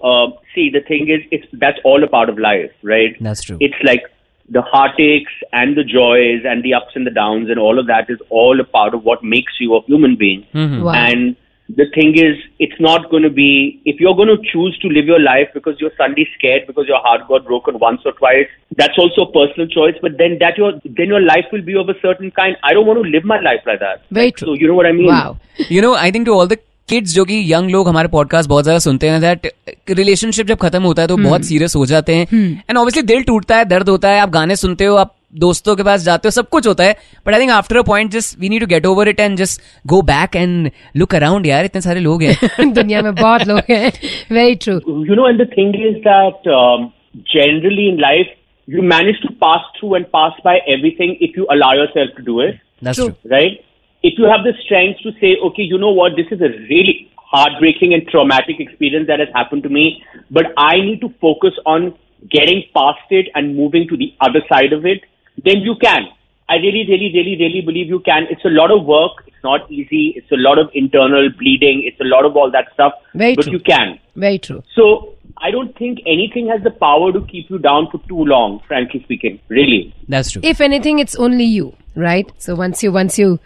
see 0.50 0.70
the 0.70 0.84
thing 0.90 1.10
is 1.10 1.22
it's 1.34 1.48
that's 1.56 1.80
all 1.86 2.04
a 2.04 2.08
part 2.12 2.30
of 2.30 2.40
life 2.40 2.70
right 2.86 3.18
that's 3.24 3.48
true 3.48 3.58
it's 3.62 3.86
like 3.86 4.08
the 4.50 4.62
heartaches 4.62 5.28
and 5.52 5.76
the 5.76 5.84
joys 5.84 6.42
and 6.46 6.64
the 6.64 6.74
ups 6.74 6.96
and 6.96 7.06
the 7.06 7.12
downs 7.12 7.50
and 7.50 7.60
all 7.60 7.80
of 7.80 7.88
that 7.88 8.10
is 8.10 8.18
all 8.30 8.60
a 8.60 8.64
part 8.64 8.94
of 8.94 9.04
what 9.04 9.24
makes 9.24 9.54
you 9.60 9.76
a 9.76 9.82
human 9.84 10.16
being. 10.16 10.46
Mm-hmm. 10.54 10.84
Wow. 10.84 10.94
And 10.94 11.36
the 11.70 11.86
thing 11.94 12.18
is, 12.18 12.38
it's 12.60 12.80
not 12.80 13.10
going 13.12 13.24
to 13.24 13.30
be, 13.30 13.82
if 13.84 14.00
you're 14.00 14.16
going 14.16 14.30
to 14.30 14.38
choose 14.52 14.78
to 14.80 14.88
live 14.88 15.06
your 15.06 15.20
life 15.20 15.50
because 15.54 15.76
you're 15.80 15.92
suddenly 15.98 16.26
scared 16.38 16.66
because 16.66 16.86
your 16.88 17.02
heart 17.02 17.28
got 17.28 17.46
broken 17.46 17.78
once 17.80 18.02
or 18.06 18.14
twice, 18.14 18.48
that's 18.78 18.98
also 18.98 19.24
a 19.24 19.32
personal 19.34 19.68
choice. 19.68 19.96
But 20.02 20.18
then 20.18 20.38
that 20.40 20.58
your, 20.58 20.74
then 20.86 21.08
your 21.08 21.22
life 21.22 21.46
will 21.52 21.62
be 21.62 21.76
of 21.76 21.90
a 21.90 22.00
certain 22.02 22.32
kind. 22.32 22.56
I 22.64 22.74
don't 22.74 22.88
want 22.88 23.04
to 23.04 23.10
live 23.10 23.26
my 23.26 23.42
life 23.42 23.60
like 23.66 23.82
that. 23.82 24.04
Very 24.12 24.32
true. 24.32 24.48
So 24.48 24.54
you 24.54 24.68
know 24.68 24.76
what 24.76 24.86
I 24.86 24.94
mean? 24.94 25.08
Wow. 25.08 25.40
you 25.68 25.82
know, 25.82 25.94
I 25.94 26.10
think 26.10 26.26
to 26.28 26.32
all 26.32 26.48
the 26.48 26.60
kids 26.90 27.14
जो 27.16 27.26
कि 27.26 27.54
young 27.54 27.70
लोग 27.70 27.88
हमारे 27.88 28.08
podcast 28.08 28.50
बहुत 28.50 28.64
ज़्यादा 28.64 28.80
सुनते 28.80 29.10
हैं 29.10 29.22
that 29.22 29.48
relationship 29.90 30.48
जब 30.48 30.58
खत्म 30.58 30.82
होता 30.84 31.02
है 31.02 31.08
तो 31.08 31.18
बहुत 31.18 31.46
सीरियस 31.46 31.76
हो 31.76 31.86
जाते 31.86 32.16
हैं। 32.16 32.28
एंड 32.70 32.78
ऑब्वियसली 32.78 33.02
दिल 33.02 33.24
टूटता 33.24 33.58
है 33.58 33.66
दर्द 33.66 33.90
होता 33.90 34.10
है 34.10 34.20
आप 34.20 34.30
गाने 34.30 34.56
सुनते 34.56 34.86
हो 34.86 34.96
आप 34.96 35.14
दोस्तों 35.36 35.76
के 35.76 35.84
पास 35.84 36.02
जाते 36.02 36.28
हो 36.28 36.32
सब 36.32 36.50
कुछ 36.50 36.68
होता 36.68 36.84
है। 36.84 36.96
But 37.28 37.34
I 37.34 37.42
think 37.42 37.52
after 37.52 37.78
a 37.78 37.82
point 37.82 38.12
just 38.12 38.40
we 38.40 38.50
need 38.50 38.62
to 38.62 38.68
get 38.68 38.86
over 38.86 39.08
it 39.08 39.20
and 39.20 39.38
just 39.38 39.62
go 39.88 40.02
back 40.02 40.36
and 40.36 40.72
look 40.98 41.16
around 41.16 41.46
यार 41.46 41.66
इतने 41.66 41.82
सारे 41.82 42.00
लोग 42.00 42.24
हैं। 42.24 42.74
दुनिया 42.74 43.02
में 43.02 43.16
बहुत 43.16 43.48
लोग 43.48 43.62
हैं। 43.70 43.92
Very 44.32 44.56
true 44.56 44.74
you 44.74 45.20
know, 45.20 45.28
and 45.30 45.42
the 45.42 45.50
thing 45.58 45.76
is 45.92 46.02
that 46.08 46.52
um, 46.58 46.90
generally 47.36 47.92
in 47.92 48.04
you 48.06 48.78
you 48.78 48.90
manage 48.96 49.22
to 49.26 49.34
pass 49.44 49.68
through 49.76 49.94
and 49.96 50.12
pass 50.16 50.40
by 50.46 50.56
everything 50.78 51.16
if 51.28 51.38
you 51.40 51.46
allow 51.56 51.74
yourself 51.82 52.18
to 52.18 52.24
do 52.32 52.42
it, 52.46 52.58
That's 52.82 52.98
True. 52.98 53.12
true. 53.12 53.32
right? 53.32 53.62
If 54.04 54.18
you 54.18 54.26
have 54.26 54.44
the 54.44 54.54
strength 54.64 55.02
to 55.04 55.12
say, 55.20 55.38
okay, 55.44 55.64
you 55.64 55.78
know 55.78 55.92
what, 55.92 56.14
this 56.16 56.28
is 56.32 56.42
a 56.42 56.50
really 56.70 57.12
heartbreaking 57.18 57.94
and 57.94 58.08
traumatic 58.08 58.60
experience 58.60 59.08
that 59.08 59.20
has 59.20 59.30
happened 59.34 59.64
to 59.64 59.70
me, 59.70 60.04
but 60.32 60.46
I 60.58 60.76
need 60.78 61.02
to 61.02 61.10
focus 61.20 61.54
on 61.66 61.98
getting 62.30 62.64
past 62.74 63.06
it 63.10 63.28
and 63.36 63.56
moving 63.56 63.88
to 63.90 63.98
the 63.98 64.14
other 64.22 64.42
side 64.50 64.74
of 64.74 64.86
it, 64.86 65.04
then 65.44 65.58
you 65.58 65.76
can. 65.82 66.08
I 66.50 66.56
really, 66.56 66.86
really, 66.88 67.12
really, 67.14 67.36
really 67.38 67.62
believe 67.62 67.88
you 67.88 68.00
can. 68.00 68.26
It's 68.30 68.46
a 68.46 68.50
lot 68.50 68.72
of 68.72 68.86
work. 68.86 69.24
It's 69.28 69.44
not 69.44 69.70
easy. 69.70 70.14
It's 70.16 70.32
a 70.32 70.38
lot 70.38 70.58
of 70.58 70.70
internal 70.74 71.30
bleeding. 71.38 71.84
It's 71.86 72.00
a 72.00 72.06
lot 72.06 72.24
of 72.24 72.38
all 72.38 72.50
that 72.52 72.68
stuff. 72.74 72.94
Very 73.14 73.36
but 73.36 73.44
true. 73.44 73.54
you 73.54 73.60
can. 73.60 74.00
Very 74.16 74.40
true. 74.40 74.64
So 74.74 75.16
I 75.40 75.52
don't 75.52 75.78
think 75.78 76.00
anything 76.06 76.48
has 76.48 76.64
the 76.64 76.72
power 76.72 77.12
to 77.12 77.22
keep 77.26 77.50
you 77.50 77.60
down 77.60 77.90
for 77.92 78.00
too 78.08 78.24
long, 78.24 78.62
frankly 78.66 79.04
speaking. 79.04 79.42
Really. 79.50 79.94
That's 80.08 80.32
true. 80.32 80.42
If 80.44 80.62
anything, 80.62 81.00
it's 81.00 81.16
only 81.16 81.44
you, 81.44 81.76
right? 81.96 82.32
So 82.38 82.56
once 82.56 82.82
you 82.82 82.94
once 82.94 83.20
you 83.20 83.40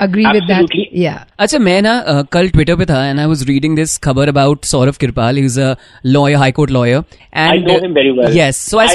agree 0.00 0.26
with 0.32 0.48
that. 0.48 0.74
Yeah. 0.92 1.24
अच्छा 1.38 1.58
मैं 1.58 1.80
ना 1.82 2.22
कल 2.32 2.48
Twitter 2.56 2.76
पे 2.76 2.86
था 2.86 2.98
and 3.10 3.20
I 3.20 3.26
was 3.34 3.46
reading 3.50 3.74
this 3.80 3.96
cover 4.08 4.26
about 4.32 4.68
Saurabh 4.72 4.98
Kirpal. 5.04 5.40
He's 5.42 5.58
a 5.58 5.76
lawyer, 6.16 6.42
high 6.44 6.52
court 6.52 6.70
lawyer. 6.70 7.04
And 7.32 7.52
I 7.52 7.56
know 7.68 7.76
uh, 7.76 7.86
him 7.86 7.94
very 7.94 8.12
well. 8.12 8.34
Yes. 8.40 8.56
So 8.56 8.78
I 8.78 8.88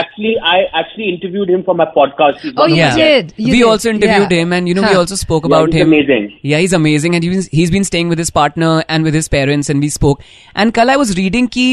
actually 0.00 0.32
I 0.52 0.54
actually 0.80 1.08
interviewed 1.14 1.50
him 1.54 1.62
for 1.68 1.74
my 1.80 1.86
podcast. 1.96 2.40
He's 2.46 2.52
Oh, 2.56 2.62
one 2.62 2.70
you 2.70 2.76
yeah. 2.76 2.96
did. 2.96 3.32
You 3.36 3.52
we 3.52 3.58
did. 3.58 3.66
also 3.72 3.90
interviewed 3.90 4.32
Yeah. 4.36 4.40
him 4.44 4.52
and 4.58 4.68
you 4.68 4.74
know 4.78 4.82
we 4.88 4.94
also 5.02 5.18
spoke 5.22 5.44
Yeah, 5.44 5.52
about 5.52 5.72
he's 5.72 5.82
him 5.82 5.92
amazing. 5.92 6.28
yeah 6.52 6.58
he's 6.64 6.72
amazing 6.78 7.14
and 7.18 7.24
he's, 7.28 7.46
he's 7.58 7.70
been 7.76 7.84
staying 7.90 8.08
with 8.14 8.18
his 8.24 8.30
partner 8.38 8.72
and 8.88 9.04
with 9.10 9.14
his 9.20 9.28
parents 9.36 9.70
and 9.74 9.80
we 9.86 9.90
spoke 9.96 10.22
and 10.64 10.74
kal 10.80 10.90
i 10.90 10.96
was 11.02 11.14
reading 11.20 11.48
ki 11.58 11.66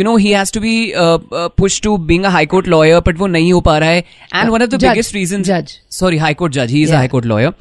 you 0.00 0.04
know 0.10 0.16
he 0.26 0.32
has 0.40 0.50
to 0.58 0.60
be 0.66 0.74
uh, 0.94 1.18
uh, 1.32 1.48
pushed 1.64 1.82
to 1.88 1.96
being 2.12 2.24
a 2.24 2.30
high 2.38 2.46
court 2.54 2.66
lawyer 2.76 3.00
but 3.10 3.22
wo 3.24 3.30
nahi 3.36 3.52
ho 3.58 3.60
pa 3.70 3.76
raha 3.86 4.00
hai 4.00 4.40
and 4.42 4.54
one 4.56 4.66
of 4.68 4.70
the 4.76 4.78
Judge. 4.84 4.90
biggest 4.94 5.14
reasons 5.20 5.52
Judge. 5.52 5.74
sorry 6.02 6.22
high 6.26 6.34
court 6.42 6.52
judge 6.60 6.76
he 6.78 6.82
is 6.88 6.90
Yeah. 6.94 6.96
a 6.96 7.04
high 7.04 7.12
court 7.16 7.30
lawyer 7.34 7.52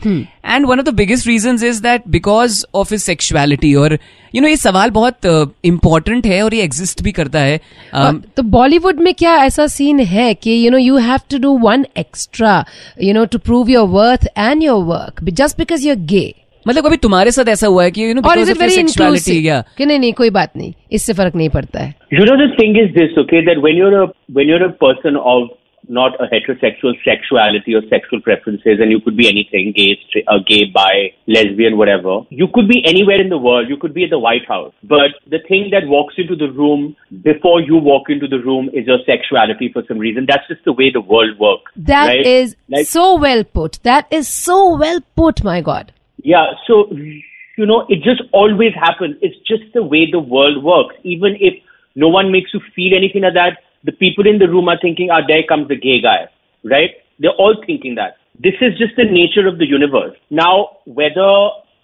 and 0.55 0.67
one 0.73 0.79
of 0.85 0.89
the 0.91 0.95
biggest 1.03 1.29
reasons 1.33 1.63
is 1.71 1.81
that 1.87 2.09
because 2.19 2.59
of 2.83 2.89
his 2.97 3.03
sexuality 3.11 3.73
और 3.85 3.97
you 4.35 4.41
know 4.41 4.47
ये 4.47 4.55
सवाल 4.57 4.89
बहुत 4.89 5.25
important 5.65 6.25
है 6.25 6.41
और 6.43 6.53
ये 6.53 6.63
exist 6.63 7.03
भी 7.03 7.11
करता 7.11 7.39
है। 7.39 7.59
um, 7.95 8.21
तो 8.37 8.43
बॉलीवुड 8.43 8.99
में 8.99 9.13
क्या 9.13 9.35
ऐसा 9.43 9.67
सीन 9.67 9.99
है 9.99 10.33
कि 10.33 10.65
you 10.65 10.71
know 10.71 10.77
you 10.77 10.97
have 10.97 11.19
to 11.31 11.37
do 11.37 11.57
one 11.57 11.85
extra 11.97 12.63
you 13.03 13.13
know 13.13 13.25
to 13.25 13.37
prove 13.37 13.69
your 13.69 13.87
worth 13.89 14.27
and 14.37 14.63
your 14.63 14.83
work 14.83 15.23
just 15.33 15.57
because 15.57 15.87
you're 15.87 15.97
gay 16.13 16.33
मतलब 16.67 16.85
कभी 16.85 16.97
तुम्हारे 16.97 17.31
साथ 17.31 17.49
ऐसा 17.49 17.67
हुआ 17.67 17.83
है 17.83 17.91
कि 17.91 18.03
यू 18.03 18.13
नो 18.13 18.21
और 18.29 18.39
is 18.39 18.47
because 18.47 18.51
it 18.51 18.61
very 18.61 18.75
sexuality 18.75 19.47
या 19.47 19.63
कि 19.77 19.85
नहीं 19.85 19.99
नहीं 19.99 20.13
कोई 20.13 20.29
बात 20.29 20.57
नहीं 20.57 20.73
इससे 20.91 21.13
फ़र्क 21.13 21.35
नहीं 21.35 21.49
पड़ता 21.49 21.79
है। 21.79 21.93
You 22.13 22.25
know 22.25 22.37
the 22.41 22.49
thing 22.59 22.75
is 22.81 22.89
this, 22.95 23.17
okay, 23.23 23.41
that 23.49 23.61
when 23.65 23.77
you're 23.81 23.97
a 24.01 24.07
when 24.37 24.51
you're 24.51 24.65
a 24.67 24.73
person 24.85 25.19
of 25.33 25.49
not 25.89 26.19
a 26.21 26.27
heterosexual 26.27 26.93
sexuality 27.03 27.73
or 27.73 27.81
sexual 27.89 28.21
preferences, 28.21 28.79
and 28.79 28.91
you 28.91 28.99
could 28.99 29.17
be 29.17 29.27
anything, 29.27 29.73
gay, 29.75 29.97
straight, 30.07 30.25
uh, 30.27 30.39
gay, 30.45 30.65
bi, 30.65 31.13
lesbian, 31.27 31.77
whatever. 31.77 32.21
You 32.29 32.47
could 32.53 32.67
be 32.67 32.83
anywhere 32.85 33.19
in 33.21 33.29
the 33.29 33.37
world. 33.37 33.69
You 33.69 33.77
could 33.77 33.93
be 33.93 34.03
at 34.03 34.09
the 34.09 34.19
White 34.19 34.47
House. 34.47 34.73
But 34.83 35.11
the 35.29 35.39
thing 35.47 35.69
that 35.71 35.87
walks 35.87 36.15
into 36.17 36.35
the 36.35 36.51
room 36.51 36.95
before 37.23 37.61
you 37.61 37.77
walk 37.77 38.09
into 38.09 38.27
the 38.27 38.39
room 38.39 38.69
is 38.73 38.85
your 38.87 38.99
sexuality 39.05 39.69
for 39.71 39.83
some 39.87 39.97
reason. 39.97 40.25
That's 40.27 40.47
just 40.47 40.63
the 40.65 40.73
way 40.73 40.91
the 40.91 41.01
world 41.01 41.39
works. 41.39 41.71
That 41.75 42.15
is 42.25 42.55
right? 42.69 42.79
Like- 42.79 42.87
so 42.87 43.17
well 43.17 43.43
put. 43.43 43.79
That 43.83 44.07
is 44.11 44.27
so 44.27 44.77
well 44.77 44.99
put, 45.15 45.43
my 45.43 45.61
God. 45.61 45.91
Yeah, 46.23 46.53
so 46.65 46.89
you 47.57 47.65
know, 47.65 47.85
it 47.87 48.03
just 48.03 48.21
always 48.33 48.73
happens. 48.73 49.15
It's 49.21 49.37
just 49.47 49.63
the 49.73 49.83
way 49.83 50.09
the 50.11 50.19
world 50.19 50.63
works. 50.63 50.95
Even 51.03 51.37
if 51.39 51.53
no 51.95 52.09
one 52.09 52.31
makes 52.31 52.53
you 52.53 52.59
feel 52.75 52.93
anything 52.95 53.21
like 53.21 53.33
that, 53.35 53.59
the 53.85 53.91
people 54.03 54.27
in 54.27 54.39
the 54.39 54.47
room 54.47 54.69
are 54.73 54.79
thinking, 54.81 55.11
"Ah, 55.11 55.21
there 55.27 55.43
comes 55.51 55.67
the 55.73 55.79
gay 55.87 55.99
guy," 56.01 56.27
right? 56.63 56.95
They're 57.19 57.39
all 57.45 57.55
thinking 57.65 57.95
that. 57.95 58.17
This 58.45 58.55
is 58.61 58.77
just 58.77 58.95
the 58.97 59.05
nature 59.05 59.47
of 59.47 59.59
the 59.59 59.67
universe. 59.73 60.15
Now, 60.29 60.55
whether 60.85 61.29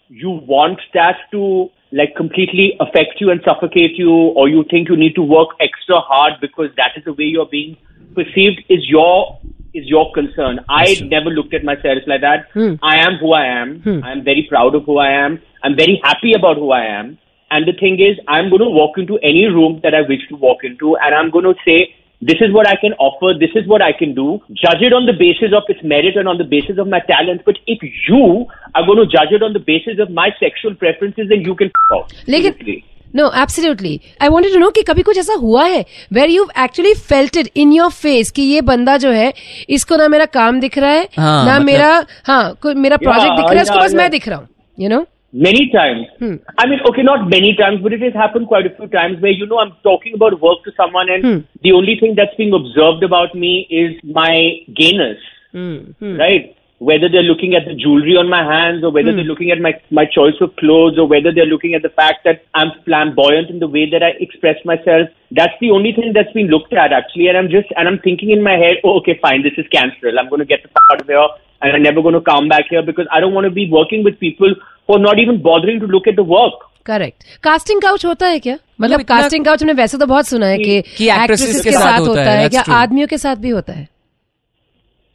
you 0.09 0.31
want 0.53 0.81
that 0.93 1.21
to 1.31 1.69
like 1.93 2.15
completely 2.15 2.65
affect 2.79 3.21
you 3.21 3.29
and 3.31 3.41
suffocate 3.45 3.97
you, 3.97 4.11
or 4.11 4.49
you 4.49 4.63
think 4.73 4.89
you 4.89 4.97
need 4.97 5.15
to 5.15 5.21
work 5.21 5.49
extra 5.59 5.99
hard 5.99 6.33
because 6.41 6.69
that 6.77 6.91
is 6.97 7.03
the 7.05 7.13
way 7.13 7.25
you're 7.25 7.45
being 7.53 7.77
perceived, 8.15 8.61
is 8.69 8.87
your 8.89 9.39
is 9.73 9.85
your 9.87 10.11
concern. 10.13 10.59
I 10.67 10.95
never 11.03 11.29
looked 11.29 11.53
at 11.53 11.63
myself 11.63 11.99
like 12.05 12.21
that. 12.21 12.47
I 12.83 12.97
am 12.97 13.17
who 13.21 13.33
I 13.33 13.45
am. 13.45 13.81
I 14.03 14.11
am 14.11 14.23
very 14.23 14.45
proud 14.49 14.75
of 14.75 14.83
who 14.85 14.97
I 14.97 15.11
am. 15.11 15.41
I'm 15.63 15.75
very 15.77 16.01
happy 16.03 16.33
about 16.33 16.57
who 16.57 16.71
I 16.71 16.83
am. 16.85 17.17
And 17.50 17.66
the 17.66 17.72
thing 17.72 18.00
is, 18.00 18.18
I'm 18.26 18.48
going 18.50 18.62
to 18.62 18.68
walk 18.68 18.98
into 18.98 19.18
any 19.18 19.44
room 19.46 19.80
that 19.82 19.94
I 19.94 20.02
wish 20.08 20.26
to 20.30 20.36
walk 20.36 20.64
into, 20.64 20.96
and 20.96 21.14
I'm 21.14 21.30
going 21.30 21.44
to 21.44 21.54
say, 21.64 21.94
this 22.22 22.40
is 22.40 22.52
what 22.52 22.66
I 22.66 22.74
can 22.76 22.94
offer, 22.94 23.38
this 23.38 23.50
is 23.54 23.66
what 23.68 23.82
I 23.82 23.92
can 23.92 24.14
do. 24.14 24.40
Judge 24.52 24.82
it 24.82 24.92
on 24.92 25.06
the 25.06 25.12
basis 25.12 25.52
of 25.52 25.64
its 25.68 25.82
merit 25.84 26.16
and 26.16 26.26
on 26.26 26.38
the 26.38 26.44
basis 26.44 26.78
of 26.78 26.88
my 26.88 27.00
talent. 27.00 27.42
But 27.44 27.58
if 27.66 27.78
you 28.08 28.46
are 28.74 28.84
going 28.86 28.98
to 28.98 29.06
judge 29.06 29.32
it 29.32 29.42
on 29.42 29.52
the 29.52 29.60
basis 29.60 29.98
of 30.00 30.10
my 30.10 30.30
sexual 30.40 30.74
preferences, 30.74 31.28
then 31.28 31.42
you 31.42 31.54
can 31.54 31.68
f 31.68 31.96
off. 31.98 32.12
लेकिन 32.28 32.52
Seriously. 32.52 32.82
No 33.16 33.30
absolutely 33.42 34.00
I 34.22 34.28
wanted 34.28 34.52
to 34.52 34.58
know 34.58 34.70
कि 34.76 34.82
कभी 34.88 35.02
कुछ 35.02 35.18
ऐसा 35.18 35.34
हुआ 35.40 35.64
है 35.66 35.84
where 36.12 36.30
you 36.30 36.46
actually 36.64 36.92
felt 36.94 37.36
it 37.36 37.48
in 37.56 37.72
your 37.72 37.90
face 37.90 38.30
कि 38.36 38.42
ये 38.42 38.60
बंदा 38.70 38.96
जो 39.04 39.10
है 39.10 39.32
इसको 39.76 39.96
ना 39.96 40.08
मेरा 40.14 40.24
काम 40.38 40.60
दिख 40.60 40.78
रहा 40.78 40.90
है 40.90 41.08
हाँ, 41.16 41.44
ना 41.46 41.52
मतलब- 41.52 41.66
मेरा 41.66 42.06
हाँ 42.26 42.54
कोई 42.62 42.74
मेरा 42.86 42.96
प्रोजेक्ट 43.04 43.36
दिख 43.36 43.44
रहा 43.44 43.54
है 43.54 43.62
इसको 43.62 43.74
yeah, 43.74 43.84
बस 43.84 43.94
मैं 43.94 44.04
yeah. 44.04 44.12
दिख 44.12 44.28
रहा 44.28 44.38
हूँ 44.38 44.48
you 44.80 44.88
know 44.88 45.04
Many 45.33 45.71
times. 45.71 46.07
Hmm. 46.19 46.35
I 46.57 46.67
mean, 46.67 46.79
okay, 46.89 47.03
not 47.03 47.29
many 47.29 47.55
times, 47.55 47.81
but 47.81 47.93
it 47.93 48.01
has 48.01 48.13
happened 48.13 48.47
quite 48.47 48.65
a 48.65 48.75
few 48.75 48.87
times 48.87 49.21
where, 49.21 49.31
you 49.31 49.45
know, 49.45 49.59
I'm 49.59 49.73
talking 49.81 50.13
about 50.13 50.39
work 50.41 50.63
to 50.65 50.71
someone 50.75 51.09
and 51.09 51.23
hmm. 51.23 51.39
the 51.63 51.71
only 51.71 51.97
thing 51.99 52.15
that's 52.15 52.35
being 52.35 52.53
observed 52.53 53.03
about 53.03 53.33
me 53.33 53.65
is 53.69 53.95
my 54.03 54.59
gayness, 54.75 55.17
hmm. 55.51 55.91
right? 56.17 56.55
Whether 56.80 57.08
they're 57.08 57.22
looking 57.26 57.54
at 57.56 57.64
the 57.64 57.74
jewelry 57.82 58.16
on 58.20 58.28
my 58.28 58.40
hands 58.44 58.84
or 58.84 58.90
whether 58.94 59.10
they're 59.10 59.24
looking 59.24 59.50
at 59.50 59.60
my, 59.66 59.72
my 59.90 60.04
choice 60.04 60.36
of 60.42 60.54
clothes 60.56 60.98
or 60.98 61.06
whether 61.08 61.32
they're 61.32 61.46
looking 61.52 61.72
at 61.72 61.80
the 61.80 61.88
fact 61.88 62.24
that 62.24 62.42
I'm 62.54 62.72
flamboyant 62.84 63.48
in 63.48 63.60
the 63.60 63.68
way 63.76 63.88
that 63.90 64.02
I 64.02 64.10
express 64.20 64.56
myself. 64.66 65.08
That's 65.30 65.56
the 65.62 65.70
only 65.70 65.92
thing 65.92 66.12
that's 66.12 66.32
been 66.32 66.48
looked 66.48 66.74
at 66.74 66.92
actually. 66.92 67.28
And 67.28 67.38
I'm 67.38 67.48
just, 67.48 67.72
and 67.76 67.88
I'm 67.88 67.98
thinking 68.00 68.30
in 68.30 68.42
my 68.42 68.56
head, 68.64 68.76
oh, 68.84 68.98
okay, 69.00 69.18
fine, 69.22 69.42
this 69.42 69.56
is 69.56 69.64
cancel. 69.72 70.18
I'm 70.18 70.28
going 70.28 70.40
to 70.40 70.50
get 70.52 70.62
the 70.64 70.68
fuck 70.68 70.84
out 70.92 71.00
of 71.00 71.06
here 71.06 71.26
and 71.62 71.72
I'm 71.76 71.82
never 71.82 72.02
going 72.02 72.14
to 72.14 72.20
come 72.20 72.48
back 72.48 72.66
here 72.68 72.82
because 72.82 73.06
I 73.10 73.20
don't 73.20 73.32
want 73.32 73.46
to 73.46 73.50
be 73.62 73.66
working 73.70 74.04
with 74.04 74.20
people 74.20 74.54
who 74.86 74.92
are 75.00 75.04
not 75.08 75.18
even 75.18 75.40
bothering 75.42 75.80
to 75.80 75.86
look 75.86 76.06
at 76.06 76.16
the 76.22 76.28
work. 76.36 76.60
Correct 76.86 77.24
casting 77.42 77.80
couch 77.82 78.04
होता 78.06 78.26
है 78.26 78.38
क्या 78.38 78.56
मतलब 78.80 79.00
इतना- 79.00 79.20
casting 79.20 79.44
couch 79.44 79.62
हमने 79.62 79.72
वैसे 79.82 79.98
तो 79.98 80.06
बहुत 80.06 80.26
सुना 80.26 80.46
है 80.46 80.58
कि 80.58 80.80
कि 80.96 81.08
actresses 81.08 81.46
actresses 81.46 81.64
के 81.64 81.70
साथ 81.72 82.00
होता 82.00 82.22
है, 82.22 82.36
है 82.36 82.42
that's 82.42 82.50
क्या 82.50 82.62
true. 82.62 82.74
आदमियों 82.74 83.06
के 83.08 83.18
साथ 83.18 83.36
भी 83.36 83.48
होता 83.48 83.72
है 83.72 83.88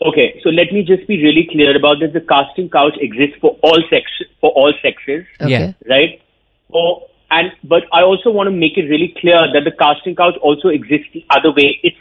Okay, 0.06 0.40
so 0.42 0.50
let 0.50 0.72
me 0.72 0.82
just 0.84 1.06
be 1.08 1.22
really 1.22 1.48
clear 1.50 1.76
about 1.76 1.98
this. 2.00 2.12
The 2.12 2.20
casting 2.20 2.70
couch 2.70 2.94
exists 3.00 3.36
for 3.40 3.58
all 3.62 3.82
sex 3.90 4.10
for 4.40 4.50
all 4.50 4.72
sexes. 4.80 5.26
Okay. 5.40 5.74
Right? 5.88 6.22
For 6.70 7.02
and 7.30 7.50
but 7.64 7.82
I 7.92 8.02
also 8.02 8.30
want 8.30 8.46
to 8.46 8.54
make 8.54 8.76
it 8.76 8.88
really 8.88 9.14
clear 9.20 9.40
that 9.52 9.64
the 9.64 9.72
casting 9.72 10.14
couch 10.14 10.34
also 10.42 10.68
exists 10.68 11.08
the 11.12 11.24
other 11.30 11.50
way. 11.50 11.80
It's 11.82 11.96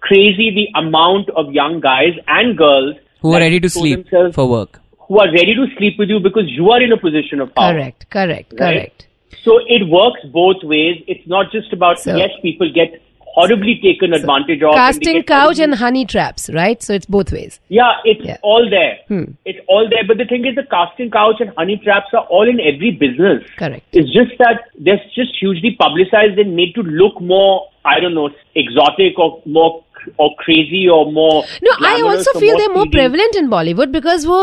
crazy 0.00 0.50
the 0.50 0.78
amount 0.78 1.30
of 1.30 1.52
young 1.52 1.80
guys 1.80 2.18
and 2.26 2.58
girls 2.58 2.96
who 3.20 3.32
are 3.32 3.40
ready 3.40 3.60
to 3.60 3.70
sleep 3.70 4.08
for 4.34 4.48
work. 4.48 4.80
Who 5.08 5.18
are 5.20 5.30
ready 5.30 5.54
to 5.54 5.66
sleep 5.78 5.94
with 5.98 6.08
you 6.08 6.18
because 6.18 6.44
you 6.48 6.70
are 6.70 6.82
in 6.82 6.92
a 6.92 6.98
position 6.98 7.40
of 7.40 7.54
power. 7.54 7.72
Correct, 7.72 8.10
correct, 8.10 8.52
right? 8.52 8.58
correct. 8.58 9.06
So 9.42 9.58
it 9.66 9.88
works 9.88 10.20
both 10.32 10.62
ways. 10.62 11.02
It's 11.06 11.26
not 11.26 11.52
just 11.52 11.72
about 11.72 12.00
so, 12.00 12.16
yes, 12.16 12.30
people 12.42 12.70
get 12.72 13.00
horribly 13.34 13.80
taken 13.82 14.12
so 14.12 14.20
advantage 14.20 14.62
of. 14.62 14.74
Casting 14.74 15.22
couch 15.24 15.58
and 15.58 15.74
honey 15.74 16.06
traps, 16.06 16.48
right? 16.54 16.82
So 16.82 16.94
it's 16.94 17.06
both 17.06 17.32
ways. 17.32 17.60
Yeah, 17.68 17.92
it's 18.04 18.24
yeah. 18.24 18.38
all 18.42 18.68
there. 18.70 18.98
Hmm. 19.08 19.32
It's 19.44 19.58
all 19.68 19.88
there. 19.90 20.04
But 20.06 20.18
the 20.18 20.24
thing 20.24 20.46
is, 20.46 20.54
the 20.54 20.66
casting 20.70 21.10
couch 21.10 21.40
and 21.40 21.50
honey 21.56 21.80
traps 21.82 22.14
are 22.14 22.26
all 22.26 22.48
in 22.48 22.60
every 22.60 22.92
business. 22.92 23.42
Correct. 23.58 23.84
It's 23.92 24.12
just 24.12 24.38
that 24.38 24.70
they're 24.78 25.02
just 25.14 25.34
hugely 25.38 25.76
publicized 25.78 26.38
and 26.38 26.54
made 26.54 26.74
to 26.76 26.82
look 26.82 27.20
more 27.20 27.68
I 27.84 28.00
don't 28.00 28.14
know, 28.14 28.28
exotic 28.56 29.18
or 29.18 29.42
more 29.46 29.72
or 30.18 30.28
crazy 30.38 30.86
or 30.88 31.02
more. 31.12 31.42
No, 31.62 31.72
I 31.88 32.00
also 32.12 32.32
feel 32.40 32.56
they're 32.58 32.72
more 32.74 32.86
prevalent 32.94 33.36
in 33.36 33.48
Bollywood 33.50 33.92
because 33.92 34.24
वो 34.26 34.38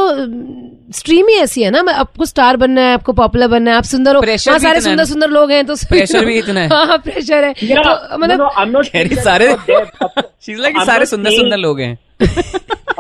stream 0.96 1.28
ही 1.28 1.36
ऐसी 1.42 1.62
है 1.64 1.70
ना 1.72 1.82
मैं- 1.84 1.96
आपको 1.98 2.26
star 2.26 2.58
बनना 2.64 2.82
है 2.88 2.94
आपको 2.94 3.14
पॉपुलर 3.20 3.48
बनना 3.48 3.72
है 3.72 3.78
आप 3.78 3.84
सुंदर 3.90 4.16
हो 4.16 4.22
हाँ 4.52 4.58
सारे 4.60 4.82
सुंदर 4.82 5.06
सुंदर 5.12 5.30
लोग 5.30 5.52
हैं 5.52 5.66
तो 5.66 5.76
Pressure 5.76 6.24
भी 6.26 6.38
इतना 6.38 6.62
है। 6.62 6.68
हाँ 6.70 6.98
प्रेशर 7.06 7.44
है 7.44 7.54
तो 7.54 8.18
मतलब 8.18 8.50
I'm 8.64 8.72
not 8.78 8.90
saying 8.92 9.18
सारे 9.24 9.48
सारे 10.86 11.06
सुंदर 11.06 11.32
सुंदर 11.32 11.58
लोग 11.58 11.80
हैं 11.82 11.98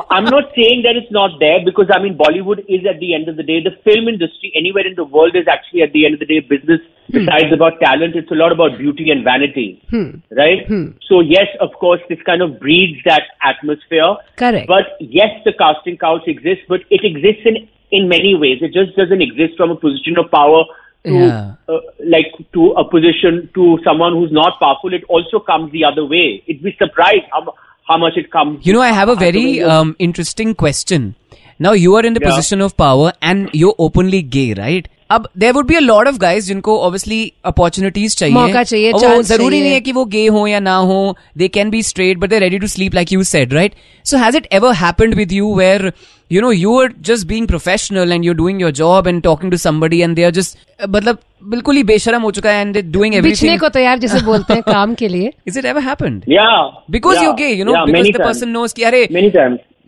I'm 0.09 0.25
not 0.25 0.51
saying 0.55 0.83
that 0.83 0.95
it's 0.95 1.11
not 1.11 1.39
there 1.39 1.63
because 1.63 1.87
I 1.91 2.01
mean 2.01 2.17
Bollywood 2.17 2.59
is 2.67 2.85
at 2.85 2.99
the 2.99 3.13
end 3.15 3.29
of 3.29 3.37
the 3.37 3.43
day 3.43 3.63
the 3.63 3.75
film 3.83 4.07
industry 4.07 4.51
anywhere 4.55 4.85
in 4.85 4.95
the 4.95 5.03
world 5.03 5.35
is 5.35 5.47
actually 5.47 5.83
at 5.83 5.93
the 5.93 6.05
end 6.05 6.15
of 6.15 6.19
the 6.19 6.25
day 6.25 6.39
business. 6.39 6.81
Hmm. 7.07 7.23
Besides 7.25 7.53
about 7.53 7.79
talent, 7.79 8.15
it's 8.15 8.31
a 8.31 8.35
lot 8.35 8.51
about 8.51 8.77
beauty 8.77 9.09
and 9.11 9.23
vanity, 9.23 9.81
hmm. 9.89 10.19
right? 10.31 10.67
Hmm. 10.67 10.99
So 11.07 11.19
yes, 11.19 11.47
of 11.59 11.71
course, 11.79 12.01
this 12.09 12.19
kind 12.25 12.41
of 12.41 12.59
breeds 12.59 12.99
that 13.05 13.23
atmosphere. 13.41 14.15
Correct. 14.37 14.67
But 14.67 14.99
yes, 14.99 15.31
the 15.45 15.53
casting 15.53 15.97
couch 15.97 16.23
exists, 16.27 16.65
but 16.67 16.81
it 16.89 17.03
exists 17.03 17.43
in 17.45 17.67
in 17.91 18.07
many 18.07 18.35
ways. 18.35 18.59
It 18.61 18.73
just 18.73 18.95
doesn't 18.95 19.21
exist 19.21 19.57
from 19.57 19.71
a 19.71 19.75
position 19.75 20.17
of 20.17 20.31
power. 20.31 20.63
To, 21.03 21.11
Yeah. 21.11 21.55
uh, 21.67 21.79
like 22.05 22.29
to 22.53 22.71
a 22.77 22.83
position 22.87 23.49
to 23.55 23.79
someone 23.83 24.13
who's 24.13 24.31
not 24.31 24.59
powerful, 24.59 24.93
it 24.93 25.03
also 25.09 25.39
comes 25.39 25.71
the 25.71 25.83
other 25.83 26.05
way. 26.05 26.43
It'd 26.45 26.61
be 26.61 26.75
surprised 26.77 27.25
how 27.31 27.55
how 27.91 27.97
much 27.97 28.17
it 28.17 28.31
comes. 28.31 28.65
You 28.65 28.73
know, 28.73 28.81
I 28.81 28.91
have 28.99 29.09
a 29.09 29.15
very 29.15 29.61
um, 29.61 29.95
interesting 29.99 30.55
question. 30.55 31.15
Now 31.61 31.73
you 31.75 31.95
are 31.97 32.05
in 32.05 32.13
the 32.13 32.23
position 32.23 32.61
of 32.61 32.73
power 32.77 33.13
and 33.23 33.49
you 33.55 33.75
openly 33.79 34.21
gay 34.35 34.51
right 34.53 34.87
अब 35.11 35.27
there 35.37 35.51
would 35.53 35.65
be 35.67 35.75
a 35.75 35.79
lot 35.79 36.07
of 36.07 36.17
guys 36.17 36.45
जिनको 36.47 36.77
obviously 36.79 37.31
opportunities 37.45 38.15
चाहिए। 38.15 38.35
मौका 38.35 38.63
चाहिए 38.63 38.91
वो 38.93 39.21
ज़रूरी 39.21 39.59
नहीं 39.61 39.71
है 39.71 39.79
कि 39.81 39.91
वो 39.91 40.05
गे 40.05 40.25
हो 40.27 40.45
या 40.47 40.59
ना 40.59 40.75
हो 40.89 41.15
they 41.37 41.47
can 41.47 41.69
be 41.69 41.81
straight 41.83 42.17
but 42.17 42.29
they 42.29 42.39
ready 42.39 42.59
to 42.59 42.67
sleep 42.67 42.93
like 42.95 43.11
you 43.13 43.23
said 43.31 43.53
right 43.53 43.73
so 44.05 44.17
has 44.17 44.37
it 44.37 44.47
ever 44.53 44.73
happened 44.75 45.15
with 45.15 45.31
you 45.31 45.53
where 45.55 45.91
you 46.31 46.41
know 46.41 46.51
you 46.51 46.79
are 46.81 46.93
just 47.01 47.27
being 47.27 47.47
professional 47.47 48.11
and 48.11 48.25
you 48.25 48.33
doing 48.33 48.61
your 48.61 48.71
job 48.81 49.07
and 49.07 49.21
talking 49.23 49.51
to 49.51 49.57
somebody 49.57 50.01
and 50.01 50.15
they 50.15 50.23
are 50.23 50.31
just 50.31 50.57
मतलब 50.89 51.17
बिल्कुल 51.51 51.75
ही 51.75 51.83
बेशरम 51.83 52.21
हो 52.21 52.31
चुका 52.31 52.51
है 52.51 52.61
and 52.61 52.77
doing 52.91 53.15
everything 53.15 53.59
को 53.59 53.69
तैयार 53.69 53.99
जैसे 53.99 54.21
बोलते 54.25 54.53
हैं 54.53 54.63
काम 54.63 54.93
के 54.93 55.07
लिए। 55.07 55.33
इज़ 55.47 55.59
इट 55.59 55.65
एवर 55.65 55.81
हैपेंड 55.81 56.23
या 56.29 56.49
because 56.91 57.23
you 57.23 57.33
gay 57.33 57.47
you 57.47 57.65
know 57.65 57.85
because 57.85 58.11
the 58.11 58.23
person 58.23 58.49
knows 58.49 58.75
की 58.75 58.83
अरे 58.83 59.07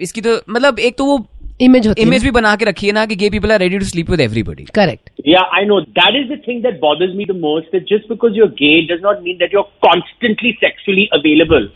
इसकी 0.01 0.21
तो 0.21 0.41
मतलब 0.49 0.79
एक 0.79 0.97
तो 0.97 1.05
वो 1.05 1.25
इमेज 1.61 1.87
होती 1.87 2.01
इमेज 2.01 2.23
भी 2.23 2.31
बना 2.31 2.55
के 2.55 2.65
रखी 2.65 2.87
है 2.87 2.93
ना 2.93 3.05
कि 3.05 3.15
gay 3.15 3.29
people 3.29 3.51
are 3.51 3.59
ready 3.59 3.77
to 3.79 3.85
sleep 3.85 4.09
with 4.09 4.21
everybody 4.29 4.65
correct 4.75 5.09
Yeah, 5.31 5.43
I 5.57 5.59
know. 5.67 5.75
That 5.97 6.15
is 6.19 6.25
the 6.29 6.37
thing 6.45 6.57
that 6.63 6.79
bothers 6.79 7.11
me 7.17 7.25
the 7.27 7.35
most. 7.43 7.67
That 7.75 7.83
just 7.91 8.07
because 8.13 8.37
you're 8.39 8.47
gay 8.61 8.71
does 8.87 9.03
not 9.03 9.21
mean 9.27 9.37
that 9.43 9.53
you're 9.57 9.67
constantly 9.85 10.49
sexually 10.63 11.05
available. 11.17 11.67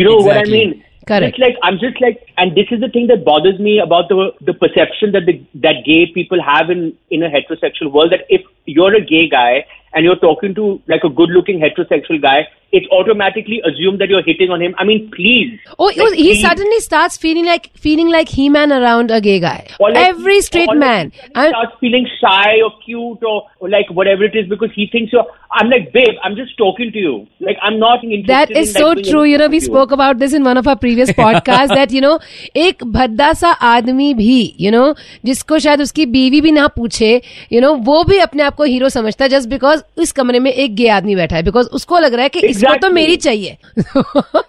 you 0.00 0.04
know 0.08 0.12
what 0.18 0.36
I 0.36 0.42
Exactly. 0.42 0.60
mean? 0.60 0.74
Correct. 1.08 1.26
It's 1.30 1.40
like 1.44 1.56
I'm 1.68 1.80
just 1.80 1.98
like, 2.04 2.20
and 2.42 2.54
this 2.58 2.70
is 2.76 2.80
the 2.84 2.90
thing 2.98 3.08
that 3.12 3.24
bothers 3.30 3.58
me 3.68 3.72
about 3.86 4.12
the 4.12 4.28
the 4.50 4.54
perception 4.60 5.16
that 5.16 5.26
the 5.30 5.34
that 5.66 5.80
gay 5.88 5.98
people 6.18 6.44
have 6.50 6.70
in 6.76 6.84
in 7.18 7.26
a 7.30 7.32
heterosexual 7.34 7.90
world. 7.96 8.14
That 8.16 8.30
if 8.38 8.46
you're 8.76 8.92
a 9.00 9.02
gay 9.10 9.24
guy 9.34 9.50
and 9.94 10.08
you're 10.10 10.20
talking 10.28 10.54
to 10.60 10.68
like 10.94 11.08
a 11.10 11.12
good-looking 11.22 11.60
heterosexual 11.66 12.22
guy, 12.28 12.38
it's 12.73 12.85
automatically 12.91 13.59
assumed 13.67 13.99
that 13.99 14.09
you're 14.09 14.21
hitting 14.25 14.51
on 14.51 14.61
him. 14.61 14.75
I 14.77 14.83
mean, 14.83 15.09
please. 15.13 15.59
Oh, 15.79 15.85
Like, 15.85 15.97
oh, 16.01 16.11
he 16.11 16.25
please. 16.33 16.41
suddenly 16.41 16.79
starts 16.81 17.17
feeling 17.17 17.45
like 17.45 17.71
feeling 17.85 18.09
like 18.09 18.29
he 18.29 18.47
man 18.47 18.71
around 18.71 19.09
a 19.09 19.19
gay 19.19 19.39
guy. 19.39 19.65
Or 19.79 19.89
like- 19.91 20.07
Every 20.09 20.39
straight 20.41 20.69
or 20.69 20.75
like 20.75 20.79
man. 20.79 21.11
he 21.15 21.31
I'm- 21.33 21.49
starts 21.49 21.75
feeling 21.79 22.05
shy 22.21 22.61
or 22.61 22.69
cute 22.85 23.23
or, 23.23 23.47
or 23.59 23.69
like 23.69 23.89
whatever 23.89 24.23
it 24.23 24.35
is 24.35 24.47
because 24.47 24.69
he 24.75 24.85
thinks 24.91 25.11
you're. 25.11 25.25
I'm 25.51 25.67
like, 25.71 25.91
babe, 25.93 26.17
I'm 26.23 26.35
just 26.35 26.55
talking 26.59 26.91
to 26.91 26.99
you. 26.99 27.25
Like, 27.39 27.57
I'm 27.63 27.79
not 27.79 28.03
interested. 28.03 28.27
That 28.27 28.51
is 28.51 28.75
in, 28.75 28.81
so 28.81 28.89
like, 28.89 28.97
doing 28.97 29.05
true. 29.13 29.23
You 29.23 29.39
know, 29.39 29.45
anything 29.45 29.51
we 29.51 29.57
with 29.57 29.63
spoke 29.63 29.91
about 29.97 30.19
this 30.19 30.33
in 30.39 30.43
one 30.43 30.57
of 30.57 30.67
our 30.67 30.75
previous 30.75 31.09
podcasts 31.21 31.73
that, 31.79 31.91
you 31.91 32.01
know, 32.05 32.19
एक 32.65 32.83
भद्दा 32.97 33.31
सा 33.39 33.51
आदमी 33.71 34.13
भी, 34.19 34.35
you 34.59 34.69
know, 34.75 34.93
जिसको 35.25 35.59
शायद 35.65 35.81
उसकी 35.81 36.05
बीवी 36.17 36.41
भी 36.41 36.51
ना 36.51 36.67
पूछे, 36.77 37.11
you 37.51 37.61
know, 37.65 37.73
वो 37.89 38.03
भी 38.11 38.17
अपने 38.27 38.43
आप 38.43 38.55
को 38.55 38.63
हीरो 38.75 38.89
समझता 38.99 39.25
है 39.25 39.29
just 39.31 39.49
because 39.55 39.81
इस 40.05 40.11
कमरे 40.21 40.39
में 40.39 40.51
एक 40.51 40.75
गे 40.75 40.87
आदमी 40.99 41.15
बैठा 41.15 41.35
है 41.35 41.43
because 41.49 41.73
उसको 41.81 41.99
लग 41.99 42.13
रहा 42.13 42.23
है 42.23 42.29
कि 42.29 42.47
इसको 42.63 42.67
तो 42.67 42.75
Exactly. 42.75 42.93
मेरी 42.93 43.15
चाहिए. 43.27 43.57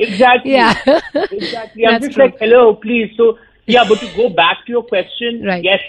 Exactly. 0.01 0.53
Yeah. 0.53 0.75
exactly. 1.33 1.87
I'm 1.87 1.93
That's 1.93 2.07
just 2.07 2.15
true. 2.17 2.25
like, 2.25 2.39
hello, 2.39 2.75
please. 2.75 3.11
So, 3.17 3.39
yeah, 3.67 3.85
but 3.89 3.99
to 4.01 4.09
go 4.17 4.29
back 4.29 4.65
to 4.67 4.73
your 4.73 4.83
question, 4.83 5.43
Right. 5.45 5.65
yes. 5.65 5.81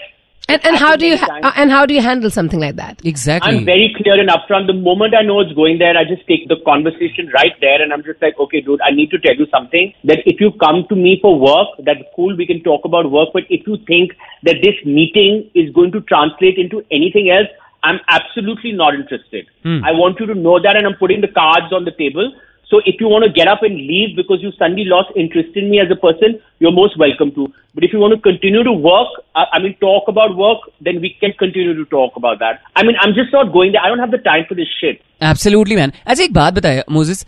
And, 0.48 0.60
and 0.66 0.76
how 0.76 0.96
do 0.96 1.06
you, 1.06 1.16
Happens 1.16 1.30
ha- 1.30 1.34
anytime. 1.36 1.52
and 1.62 1.70
how 1.70 1.86
do 1.86 1.94
you 1.94 2.00
handle 2.02 2.28
something 2.36 2.60
like 2.60 2.74
that? 2.76 2.98
Exactly 3.10 3.48
I'm 3.58 3.64
very 3.64 3.84
clear 3.98 4.16
and 4.22 4.28
upfront. 4.34 4.66
The 4.70 4.74
moment 4.88 5.14
I 5.14 5.22
know 5.22 5.36
it's 5.40 5.52
going 5.58 5.78
there, 5.82 5.96
I 5.96 6.02
just 6.08 6.26
take 6.30 6.48
the 6.48 6.56
conversation 6.68 7.30
right 7.36 7.54
there 7.60 7.80
and 7.84 7.92
I'm 7.96 8.02
just 8.08 8.20
like, 8.26 8.40
okay, 8.46 8.60
dude, 8.60 8.80
I 8.88 8.90
need 8.90 9.12
to 9.12 9.20
tell 9.26 9.36
you 9.42 9.46
something 9.54 9.92
that 10.12 10.18
if 10.32 10.40
you 10.40 10.50
come 10.64 10.84
to 10.90 10.96
me 10.96 11.12
for 11.22 11.32
work, 11.44 11.68
that's 11.90 12.02
cool, 12.16 12.36
we 12.36 12.44
can 12.50 12.60
talk 12.64 12.84
about 12.84 13.10
work. 13.12 13.28
But 13.32 13.44
if 13.58 13.66
you 13.68 13.78
think 13.92 14.12
that 14.50 14.60
this 14.66 14.74
meeting 14.84 15.48
is 15.54 15.72
going 15.78 15.92
to 15.92 16.00
translate 16.12 16.58
into 16.58 16.82
anything 16.90 17.30
else, 17.30 17.48
I'm 17.83 17.99
absolutely 18.09 18.71
not 18.71 18.95
interested. 18.95 19.47
Hmm. 19.63 19.83
I 19.83 19.91
want 19.91 20.19
you 20.19 20.25
to 20.27 20.35
know 20.35 20.59
that 20.61 20.75
and 20.75 20.85
I'm 20.85 20.95
putting 20.95 21.21
the 21.21 21.27
cards 21.27 21.71
on 21.71 21.85
the 21.85 21.91
table. 21.91 22.33
So 22.69 22.81
if 22.85 22.99
you 22.99 23.07
want 23.07 23.23
to 23.23 23.31
get 23.31 23.47
up 23.47 23.63
and 23.63 23.75
leave 23.75 24.15
because 24.17 24.41
you 24.41 24.51
suddenly 24.59 24.83
lost 24.83 25.09
interest 25.15 25.55
in 25.55 25.69
me 25.69 25.79
as 25.79 25.87
a 25.89 25.95
person, 25.95 26.41
you're 26.59 26.73
most 26.73 26.99
welcome 26.99 27.31
to. 27.35 27.47
But 27.73 27.85
if 27.85 27.93
you 27.93 27.99
want 27.99 28.13
to 28.13 28.19
continue 28.19 28.61
to 28.63 28.73
work, 28.73 29.07
I, 29.35 29.45
I 29.53 29.59
mean, 29.59 29.77
talk 29.79 30.09
about 30.09 30.35
work, 30.35 30.59
then 30.81 30.99
we 30.99 31.15
can 31.19 31.31
continue 31.39 31.73
to 31.75 31.85
talk 31.85 32.17
about 32.17 32.39
that. 32.39 32.61
I 32.75 32.83
mean, 32.83 32.97
I'm 32.99 33.13
just 33.13 33.31
not 33.31 33.53
going 33.53 33.71
there. 33.71 33.81
I 33.81 33.87
don't 33.87 33.99
have 33.99 34.11
the 34.11 34.17
time 34.17 34.45
for 34.49 34.55
this 34.55 34.67
shit. 34.81 35.01
Absolutely 35.21 35.75
man 35.75 35.91
अच्छा 36.05 36.23
एक 36.23 36.33
बात 36.33 36.53
बताया 36.53 36.83
Moses 36.91 37.25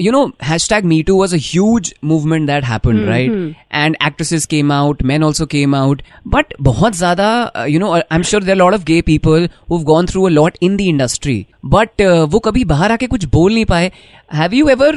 you 0.00 0.12
know 0.12 0.24
hashtag 0.68 0.84
me 0.84 1.02
too 1.02 1.16
was 1.16 1.34
a 1.34 1.92
movement 2.04 2.46
that 2.46 2.64
happen 2.64 2.98
right 3.06 3.54
and 3.74 3.96
actresses 4.06 4.46
came 4.46 4.72
out 4.72 5.02
man 5.02 5.24
also 5.24 5.46
came 5.46 5.74
out 5.74 6.02
but 6.28 6.54
बहुत 6.62 6.96
ज़्यादा 6.96 7.52
you 7.68 7.80
know 7.80 7.92
I 7.92 8.00
am 8.12 8.22
sure 8.22 8.44
there 8.44 8.56
lot 8.56 8.74
of 8.74 8.84
gay 8.84 9.00
people 9.02 9.48
who've 9.70 9.82
gone 9.84 10.06
through 10.06 10.24
a 10.24 10.30
lot 10.30 10.56
in 10.62 10.76
the 10.76 10.80
industry 10.80 11.44
but 11.66 12.02
वो 12.30 12.38
कभी 12.38 12.64
बाहर 12.64 12.92
आके 12.92 13.06
कुछ 13.06 13.24
बोल 13.24 13.52
नहीं 13.54 13.64
पाए. 13.64 13.90
Have 14.34 14.54
you 14.54 14.68
ever 14.68 14.94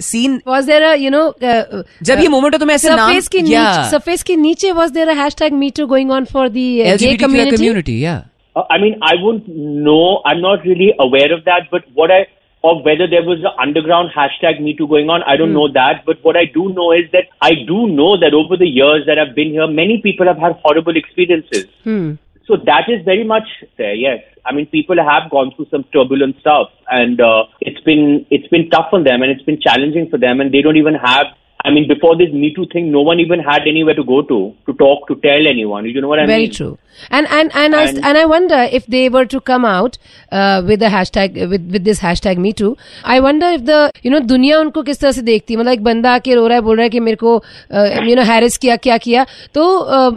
seen 0.00 0.40
was 0.48 0.64
there 0.66 0.82
you 0.98 1.10
know 1.10 1.22
जब 1.42 2.20
ये 2.20 2.28
मोमेंट 2.28 2.54
हो 2.54 2.58
तो 2.58 2.66
मैं 2.66 2.74
ऐसे 2.74 2.94
नाम 2.94 3.08
सरफेस 3.10 3.28
के 3.28 3.42
नीचे 3.42 3.90
सरफेस 3.90 4.22
के 4.22 4.36
नीचे 4.36 4.72
was 4.72 4.90
there 4.90 5.08
a 5.08 5.14
hashtag 5.14 5.52
me 5.52 5.70
too 5.70 5.86
going 5.86 6.10
on 6.10 6.24
for 6.24 6.48
the 6.48 6.54
gay 7.02 7.16
community 7.16 8.04
या 8.04 8.22
Uh, 8.54 8.64
I 8.70 8.78
mean, 8.78 8.98
I 9.02 9.14
wouldn't 9.16 9.48
know. 9.48 10.22
I'm 10.24 10.40
not 10.40 10.64
really 10.64 10.92
aware 10.98 11.32
of 11.32 11.44
that. 11.44 11.68
But 11.70 11.84
what 11.94 12.10
I, 12.10 12.26
of 12.64 12.84
whether 12.84 13.06
there 13.06 13.22
was 13.22 13.38
an 13.40 13.52
underground 13.58 14.10
hashtag 14.14 14.60
Me 14.60 14.76
Too 14.76 14.86
going 14.86 15.10
on, 15.10 15.22
I 15.22 15.36
don't 15.36 15.52
know 15.52 15.70
that. 15.72 16.04
But 16.06 16.22
what 16.22 16.36
I 16.36 16.44
do 16.44 16.72
know 16.72 16.92
is 16.92 17.10
that 17.12 17.26
I 17.40 17.54
do 17.66 17.88
know 17.88 18.18
that 18.18 18.34
over 18.34 18.56
the 18.56 18.68
years 18.68 19.06
that 19.06 19.18
I've 19.18 19.34
been 19.34 19.50
here, 19.50 19.66
many 19.66 20.00
people 20.02 20.26
have 20.26 20.38
had 20.38 20.52
horrible 20.62 20.96
experiences. 20.96 21.66
Hmm. 21.84 22.14
So 22.46 22.56
that 22.66 22.88
is 22.88 23.04
very 23.04 23.24
much 23.24 23.46
there. 23.78 23.94
Yes, 23.94 24.20
I 24.44 24.52
mean 24.52 24.66
people 24.66 24.96
have 24.96 25.30
gone 25.30 25.52
through 25.54 25.66
some 25.70 25.84
turbulent 25.92 26.38
stuff, 26.40 26.68
and 26.90 27.20
uh, 27.20 27.44
it's 27.60 27.80
been 27.80 28.26
it's 28.30 28.48
been 28.48 28.68
tough 28.68 28.88
on 28.92 29.04
them, 29.04 29.22
and 29.22 29.30
it's 29.30 29.42
been 29.42 29.60
challenging 29.60 30.10
for 30.10 30.18
them, 30.18 30.40
and 30.40 30.52
they 30.52 30.60
don't 30.60 30.76
even 30.76 30.94
have. 30.94 31.26
I 31.64 31.70
mean, 31.70 31.86
before 31.88 32.16
this 32.16 32.32
Me 32.32 32.48
Too 32.54 32.66
thing, 32.72 32.90
no 32.92 33.02
one 33.02 33.20
even 33.20 33.40
had 33.48 33.66
anywhere 33.72 33.94
to 33.94 34.04
go 34.04 34.22
to 34.30 34.38
to 34.68 34.72
talk 34.80 35.06
to 35.10 35.16
tell 35.26 35.50
anyone. 35.50 35.86
You 35.86 36.00
know 36.00 36.08
what 36.08 36.22
I 36.22 36.26
Very 36.26 36.42
mean? 36.42 36.48
Very 36.48 36.56
true. 36.56 36.78
And 37.10 37.28
and 37.38 37.54
and 37.54 37.74
and 37.74 37.76
I 37.82 37.84
And- 38.08 38.18
I 38.22 38.24
wonder 38.32 38.58
if 38.78 38.88
they 38.94 39.04
were 39.16 39.24
to 39.34 39.40
come 39.50 39.64
out 39.64 39.98
uh, 40.32 40.62
with 40.70 40.80
the 40.80 40.90
hashtag 40.96 41.38
with 41.52 41.70
with 41.76 41.84
this 41.90 42.02
hashtag 42.06 42.42
Me 42.46 42.52
Too. 42.62 42.72
I 43.16 43.20
wonder 43.28 43.52
if 43.58 43.64
the 43.70 43.78
you 44.02 44.14
know 44.14 44.20
दुनिया 44.32 44.58
उनको 44.60 44.82
किस 44.90 45.00
तरह 45.00 45.12
से 45.12 45.22
देखती 45.30 45.54
है 45.54 45.60
मतलब 45.60 45.72
एक 45.72 45.84
बंदा 45.84 46.14
आके 46.14 46.34
रो 46.34 46.46
रहा 46.46 46.56
है 46.56 46.62
बोल 46.70 46.76
रहा 46.76 46.84
है 46.84 46.90
कि 46.90 47.00
मेरे 47.08 47.16
को 47.24 47.34
यू 48.08 48.16
नो 48.16 48.22
हैरिस 48.32 48.58
किया 48.64 48.76
क्या 48.88 48.98
किया 49.06 49.26
तो 49.54 49.68
uh, 49.98 50.12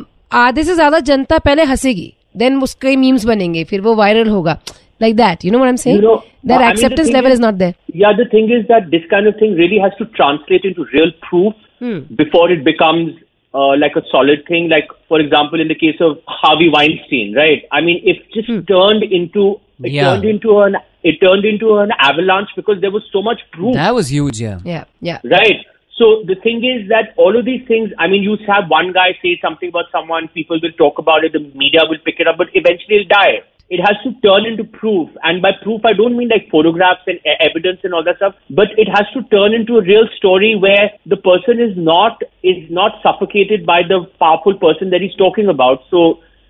आधे 0.45 0.63
से 0.63 0.75
ज़्यादा 0.75 0.99
जनता 1.11 1.37
पहले 1.45 1.63
हंसेगी 1.73 2.13
देन 2.37 2.57
उसके 2.63 2.95
मीम्स 3.05 3.25
बनेंगे 3.25 3.63
फिर 3.63 3.81
वो 3.81 3.95
वायरल 3.95 4.29
होगा 4.29 4.57
like 4.99 5.15
that 5.17 5.43
you 5.43 5.51
know 5.51 5.59
what 5.59 5.67
i'm 5.67 5.77
saying 5.77 5.97
You 5.97 6.01
know, 6.01 6.23
that 6.43 6.61
I 6.61 6.69
acceptance 6.71 7.07
thing 7.07 7.13
level 7.13 7.31
is- 7.31 7.37
is 7.39 7.39
not 7.47 7.57
there 7.57 7.75
Yeah, 8.01 8.13
the 8.17 8.25
thing 8.31 8.49
is 8.51 8.67
that 8.67 8.89
this 8.91 9.03
kind 9.09 9.27
of 9.27 9.35
thing 9.41 9.55
really 9.55 9.77
has 9.79 9.93
to 9.99 10.05
translate 10.19 10.65
into 10.71 10.85
real 10.93 11.11
proof 11.29 11.53
Hmm. 11.79 11.99
before 12.19 12.49
it 12.51 12.63
becomes 12.63 13.13
uh, 13.53 13.75
like 13.81 13.95
a 13.97 14.01
solid 14.09 14.43
thing. 14.47 14.69
Like, 14.73 14.87
for 15.09 15.19
example, 15.23 15.59
in 15.63 15.67
the 15.69 15.75
case 15.75 15.99
of 16.07 16.19
Harvey 16.27 16.67
Weinstein, 16.75 17.33
right? 17.35 17.63
I 17.71 17.81
mean, 17.87 18.01
it 18.11 18.17
just 18.35 18.49
Hmm. 18.49 18.61
turned 18.71 19.03
into 19.19 19.43
it 19.83 19.91
Yeah. 19.95 20.03
turned 20.09 20.25
into 20.33 20.59
an 20.65 20.77
it 21.11 21.19
turned 21.23 21.45
into 21.51 21.71
an 21.83 21.91
avalanche 22.09 22.51
because 22.59 22.79
there 22.85 22.91
was 22.97 23.03
so 23.15 23.21
much 23.29 23.41
proof, 23.57 23.73
that 23.79 23.93
was 23.99 24.11
huge 24.17 24.39
yeah 24.45 24.59
yeah 24.73 24.85
yeah 25.09 25.19
right? 25.35 25.59
So 25.99 26.07
the 26.31 26.35
thing 26.45 26.63
is 26.73 26.87
that 26.93 27.13
all 27.25 27.35
of 27.41 27.45
these 27.49 27.65
things, 27.71 27.91
I 27.97 28.07
mean, 28.13 28.23
you 28.29 28.37
have 28.53 28.69
one 28.69 28.91
guy 29.01 29.09
say 29.23 29.33
something 29.41 29.69
about 29.75 29.91
someone, 29.97 30.27
people 30.39 30.59
will 30.67 30.73
talk 30.83 30.97
about 31.03 31.23
it, 31.29 31.33
the 31.39 31.43
media 31.65 31.83
will 31.89 32.01
pick 32.09 32.19
it 32.25 32.27
up, 32.33 32.37
but 32.43 32.49
eventually 32.63 32.97
it'll 33.01 33.13
die 33.19 33.35
It 33.70 33.80
has 33.86 33.98
to 34.04 34.10
turn 34.22 34.46
into 34.46 34.64
proof, 34.76 35.10
and 35.28 35.40
by 35.42 35.50
proof, 35.58 35.84
I 35.88 35.92
don't 35.98 36.16
mean 36.20 36.30
like 36.30 36.46
photographs 36.54 37.10
and 37.12 37.18
e- 37.32 37.34
evidence 37.44 37.84
and 37.88 37.94
all 37.98 38.02
that 38.08 38.16
stuff, 38.16 38.34
but 38.60 38.72
it 38.84 38.88
has 38.94 39.12
to 39.12 39.22
turn 39.34 39.54
into 39.58 39.76
a 39.80 39.82
real 39.90 40.08
story 40.16 40.48
where 40.64 40.88
the 41.12 41.18
person 41.28 41.62
is 41.66 41.76
not 41.90 42.24
is 42.54 42.58
not 42.80 42.98
suffocated 43.04 43.64
by 43.70 43.76
the 43.92 44.00
powerful 44.24 44.58
person 44.64 44.90
that 44.96 45.06
he's 45.06 45.14
talking 45.22 45.52
about. 45.54 45.86
So 45.92 46.02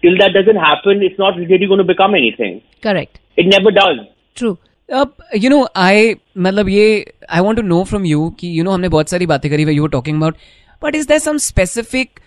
till 0.07 0.17
that 0.23 0.33
doesn't 0.39 0.63
happen, 0.65 1.05
it's 1.11 1.21
not 1.25 1.37
really 1.43 1.71
going 1.75 1.85
to 1.85 1.89
become 1.93 2.19
anything. 2.23 2.57
correct 2.89 3.21
It 3.45 3.53
never 3.55 3.77
does. 3.83 4.03
true 4.43 4.57
अब 5.03 5.13
you 5.43 5.51
know 5.51 5.59
I 5.77 6.15
मतलब 6.47 6.69
ये 6.69 6.87
I 7.31 7.41
want 7.41 7.57
to 7.57 7.63
know 7.63 7.83
from 7.91 8.07
you 8.07 8.29
कि 8.41 8.49
you 8.59 8.65
know 8.65 8.71
हमने 8.71 8.89
बहुत 8.95 9.09
सारी 9.09 9.27
बातें 9.33 9.51
करी 9.51 9.63
you 9.63 9.83
were 9.83 9.91
talking 9.91 10.17
about 10.17 10.37
but 10.83 10.95
is 10.95 11.07
there 11.09 11.21
some 11.21 11.37
specific 11.45 12.21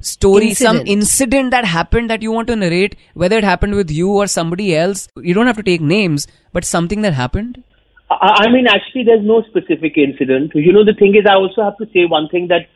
story 0.00 0.54
some 0.54 0.76
Incident. 0.76 0.88
incident 0.88 1.50
that 1.50 1.64
happened 1.64 2.10
that 2.10 2.22
you 2.22 2.32
want 2.32 2.48
to 2.48 2.56
narrate 2.56 2.96
whether 3.14 3.36
it 3.36 3.44
happened 3.44 3.74
with 3.74 3.90
you 3.90 4.10
or 4.10 4.26
somebody 4.26 4.74
else 4.74 5.08
you 5.16 5.34
don't 5.34 5.46
have 5.46 5.56
to 5.56 5.62
take 5.62 5.80
names 5.80 6.26
but 6.52 6.64
something 6.64 7.02
that 7.02 7.12
happened 7.12 7.62
I, 8.10 8.44
I 8.44 8.50
mean, 8.50 8.66
actually, 8.66 9.04
there's 9.04 9.24
no 9.24 9.42
specific 9.42 9.98
incident. 9.98 10.52
You 10.54 10.72
know, 10.72 10.84
the 10.84 10.94
thing 10.94 11.14
is, 11.14 11.26
I 11.28 11.34
also 11.34 11.62
have 11.62 11.76
to 11.78 11.86
say 11.92 12.06
one 12.06 12.28
thing 12.28 12.48
that 12.48 12.66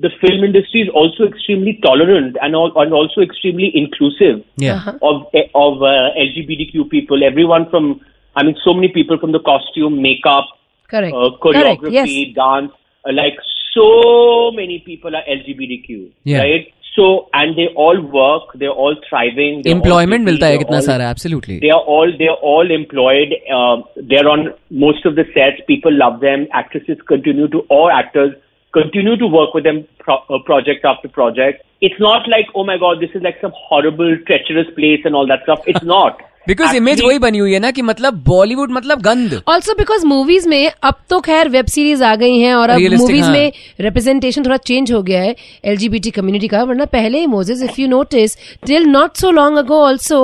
the 0.00 0.10
film 0.20 0.44
industry 0.44 0.82
is 0.82 0.88
also 0.92 1.24
extremely 1.24 1.78
tolerant 1.82 2.36
and, 2.42 2.54
al- 2.54 2.72
and 2.76 2.92
also 2.92 3.20
extremely 3.20 3.70
inclusive 3.74 4.44
yeah 4.56 4.98
of 5.02 5.26
of 5.54 5.82
uh, 5.82 6.10
LGBTQ 6.18 6.90
people. 6.90 7.22
Everyone 7.24 7.70
from, 7.70 8.00
I 8.34 8.42
mean, 8.42 8.56
so 8.64 8.74
many 8.74 8.88
people 8.88 9.18
from 9.18 9.32
the 9.32 9.40
costume, 9.40 10.02
makeup, 10.02 10.44
correct 10.90 11.14
uh, 11.14 11.30
correct 11.40 11.80
choreography, 11.82 12.26
yes 12.26 12.34
dance, 12.34 12.72
uh, 13.06 13.12
like 13.12 13.38
so 13.74 14.50
many 14.52 14.82
people 14.86 15.14
are 15.16 15.22
LGBTQ, 15.28 16.12
yeah. 16.24 16.38
right? 16.38 16.72
So 16.96 17.28
and 17.32 17.56
they 17.58 17.66
all 17.74 18.00
work, 18.00 18.54
they're 18.54 18.70
all 18.70 18.96
thriving. 19.08 19.62
They're 19.64 19.72
Employment 19.72 20.28
all 20.28 20.34
milta 20.34 20.50
hai 20.50 20.58
kitna 20.58 21.00
absolutely. 21.00 21.58
They 21.58 21.70
are 21.70 21.80
all 21.80 22.12
they're 22.16 22.40
all 22.50 22.70
employed. 22.70 23.34
Uh, 23.52 23.82
they're 23.96 24.28
on 24.28 24.54
most 24.70 25.04
of 25.04 25.16
the 25.16 25.24
sets. 25.34 25.60
People 25.66 25.92
love 25.92 26.20
them. 26.20 26.46
Actresses 26.52 26.98
continue 27.08 27.48
to 27.48 27.60
all 27.68 27.90
actors 27.90 28.34
continue 28.72 29.16
to 29.16 29.26
work 29.26 29.54
with 29.54 29.64
them 29.64 29.86
pro- 29.98 30.22
uh, 30.30 30.38
project 30.44 30.84
after 30.84 31.08
project. 31.08 31.64
It's 31.80 31.98
not 31.98 32.28
like 32.28 32.46
oh 32.54 32.64
my 32.64 32.78
god, 32.78 33.00
this 33.00 33.10
is 33.14 33.22
like 33.22 33.40
some 33.40 33.52
horrible 33.56 34.16
treacherous 34.26 34.70
place 34.76 35.00
and 35.04 35.16
all 35.16 35.26
that 35.26 35.42
stuff. 35.42 35.66
It's 35.66 35.82
not. 35.96 36.22
Because 36.48 36.76
image 36.76 37.00
वही 37.04 37.18
बनी 37.18 37.38
हुई 37.38 37.52
है 37.52 37.58
ना 37.60 37.70
कि 37.70 37.82
मतलब 37.82 38.14
बॉलीवुड 38.24 38.70
मतलब 38.70 39.00
गंद 39.02 39.40
also 39.48 39.74
because 39.74 40.04
movies 40.06 40.48
में 40.48 40.70
अब 40.82 40.94
तो 41.10 41.20
खैर 41.20 41.48
वेब 41.48 41.66
सीरीज़ 41.74 42.04
आ 42.04 42.14
गई 42.16 42.38
हैं 42.38 42.54
और 42.54 42.70
अब 42.70 42.80
मूवीज़ 42.92 43.24
हाँ. 43.24 43.32
में 43.32 43.52
रिप्रेजेंटेशन 43.80 44.44
थोड़ा 44.44 44.56
चेंज 44.56 44.92
हो 44.92 45.02
गया 45.02 45.22
है 45.22 45.34
एलजीबीटी 45.64 46.10
कम्युनिटी 46.10 46.48
का 46.48 46.62
वरना 46.62 46.84
पहले 46.92 47.26
Moses 47.26 47.62
if 47.62 47.80
you 47.80 47.88
notice 47.88 48.36
till 48.66 48.86
not 48.88 49.16
so 49.16 49.30
long 49.30 49.58
ago 49.58 49.82
also 49.84 50.20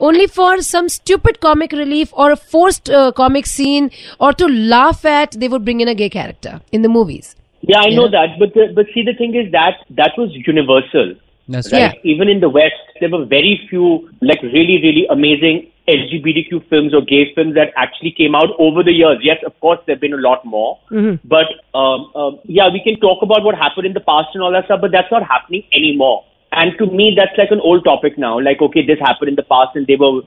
only 0.00 0.26
for 0.36 0.60
some 0.62 0.86
stupid 0.96 1.36
comic 1.42 1.74
relief 1.74 2.14
और 2.14 2.34
फोर्स्ड 2.52 2.92
कॉमिक 3.16 3.46
सीन 3.46 3.90
और 4.20 4.34
to 4.34 4.48
laugh 4.48 5.06
at 5.06 5.36
they 5.36 5.48
would 5.48 5.64
bring 5.64 5.82
in 5.82 5.88
a 5.88 5.94
gay 5.94 6.08
character 6.10 6.60
in 6.74 6.82
the 6.82 6.96
movies 6.98 7.34
Yeah, 7.62 7.78
I 7.78 7.82
yeah. 7.82 7.96
know 7.96 8.04
that, 8.10 8.32
but 8.38 8.54
the, 8.54 8.62
but 8.76 8.88
see, 8.92 9.02
the 9.04 9.12
thing 9.14 9.34
is 9.36 9.50
that 9.52 9.82
that 9.92 10.16
was 10.18 10.32
universal. 10.46 11.10
That's 11.48 11.72
Right? 11.72 11.80
Yeah. 11.80 11.92
Even 12.04 12.28
in 12.28 12.40
the 12.40 12.48
West, 12.48 12.74
there 13.00 13.10
were 13.10 13.24
very 13.24 13.66
few 13.68 14.10
like 14.20 14.42
really 14.42 14.80
really 14.82 15.06
amazing 15.10 15.72
LGBTQ 15.88 16.68
films 16.68 16.94
or 16.94 17.00
gay 17.02 17.34
films 17.34 17.54
that 17.54 17.72
actually 17.76 18.12
came 18.12 18.34
out 18.34 18.50
over 18.58 18.82
the 18.82 18.92
years. 18.92 19.18
Yes, 19.22 19.38
of 19.44 19.58
course, 19.60 19.80
there've 19.86 20.00
been 20.00 20.12
a 20.14 20.24
lot 20.28 20.44
more, 20.44 20.78
but 21.24 21.46
um, 21.74 22.10
um, 22.14 22.38
yeah, 22.44 22.68
we 22.72 22.80
can 22.82 23.00
talk 23.00 23.22
about 23.22 23.42
what 23.42 23.56
happened 23.56 23.86
in 23.86 23.92
the 23.92 24.00
past 24.00 24.28
and 24.34 24.42
all 24.42 24.52
that 24.52 24.66
stuff, 24.66 24.80
but 24.80 24.92
that's 24.92 25.10
not 25.10 25.26
happening 25.26 25.64
anymore. 25.74 26.24
And 26.54 26.76
to 26.78 26.86
me, 26.86 27.14
that's 27.16 27.36
like 27.38 27.50
an 27.50 27.60
old 27.64 27.82
topic 27.84 28.18
now. 28.18 28.38
Like, 28.38 28.60
okay, 28.60 28.84
this 28.86 28.98
happened 29.00 29.30
in 29.30 29.36
the 29.36 29.42
past, 29.42 29.74
and 29.74 29.86
they 29.86 29.96
were 29.96 30.20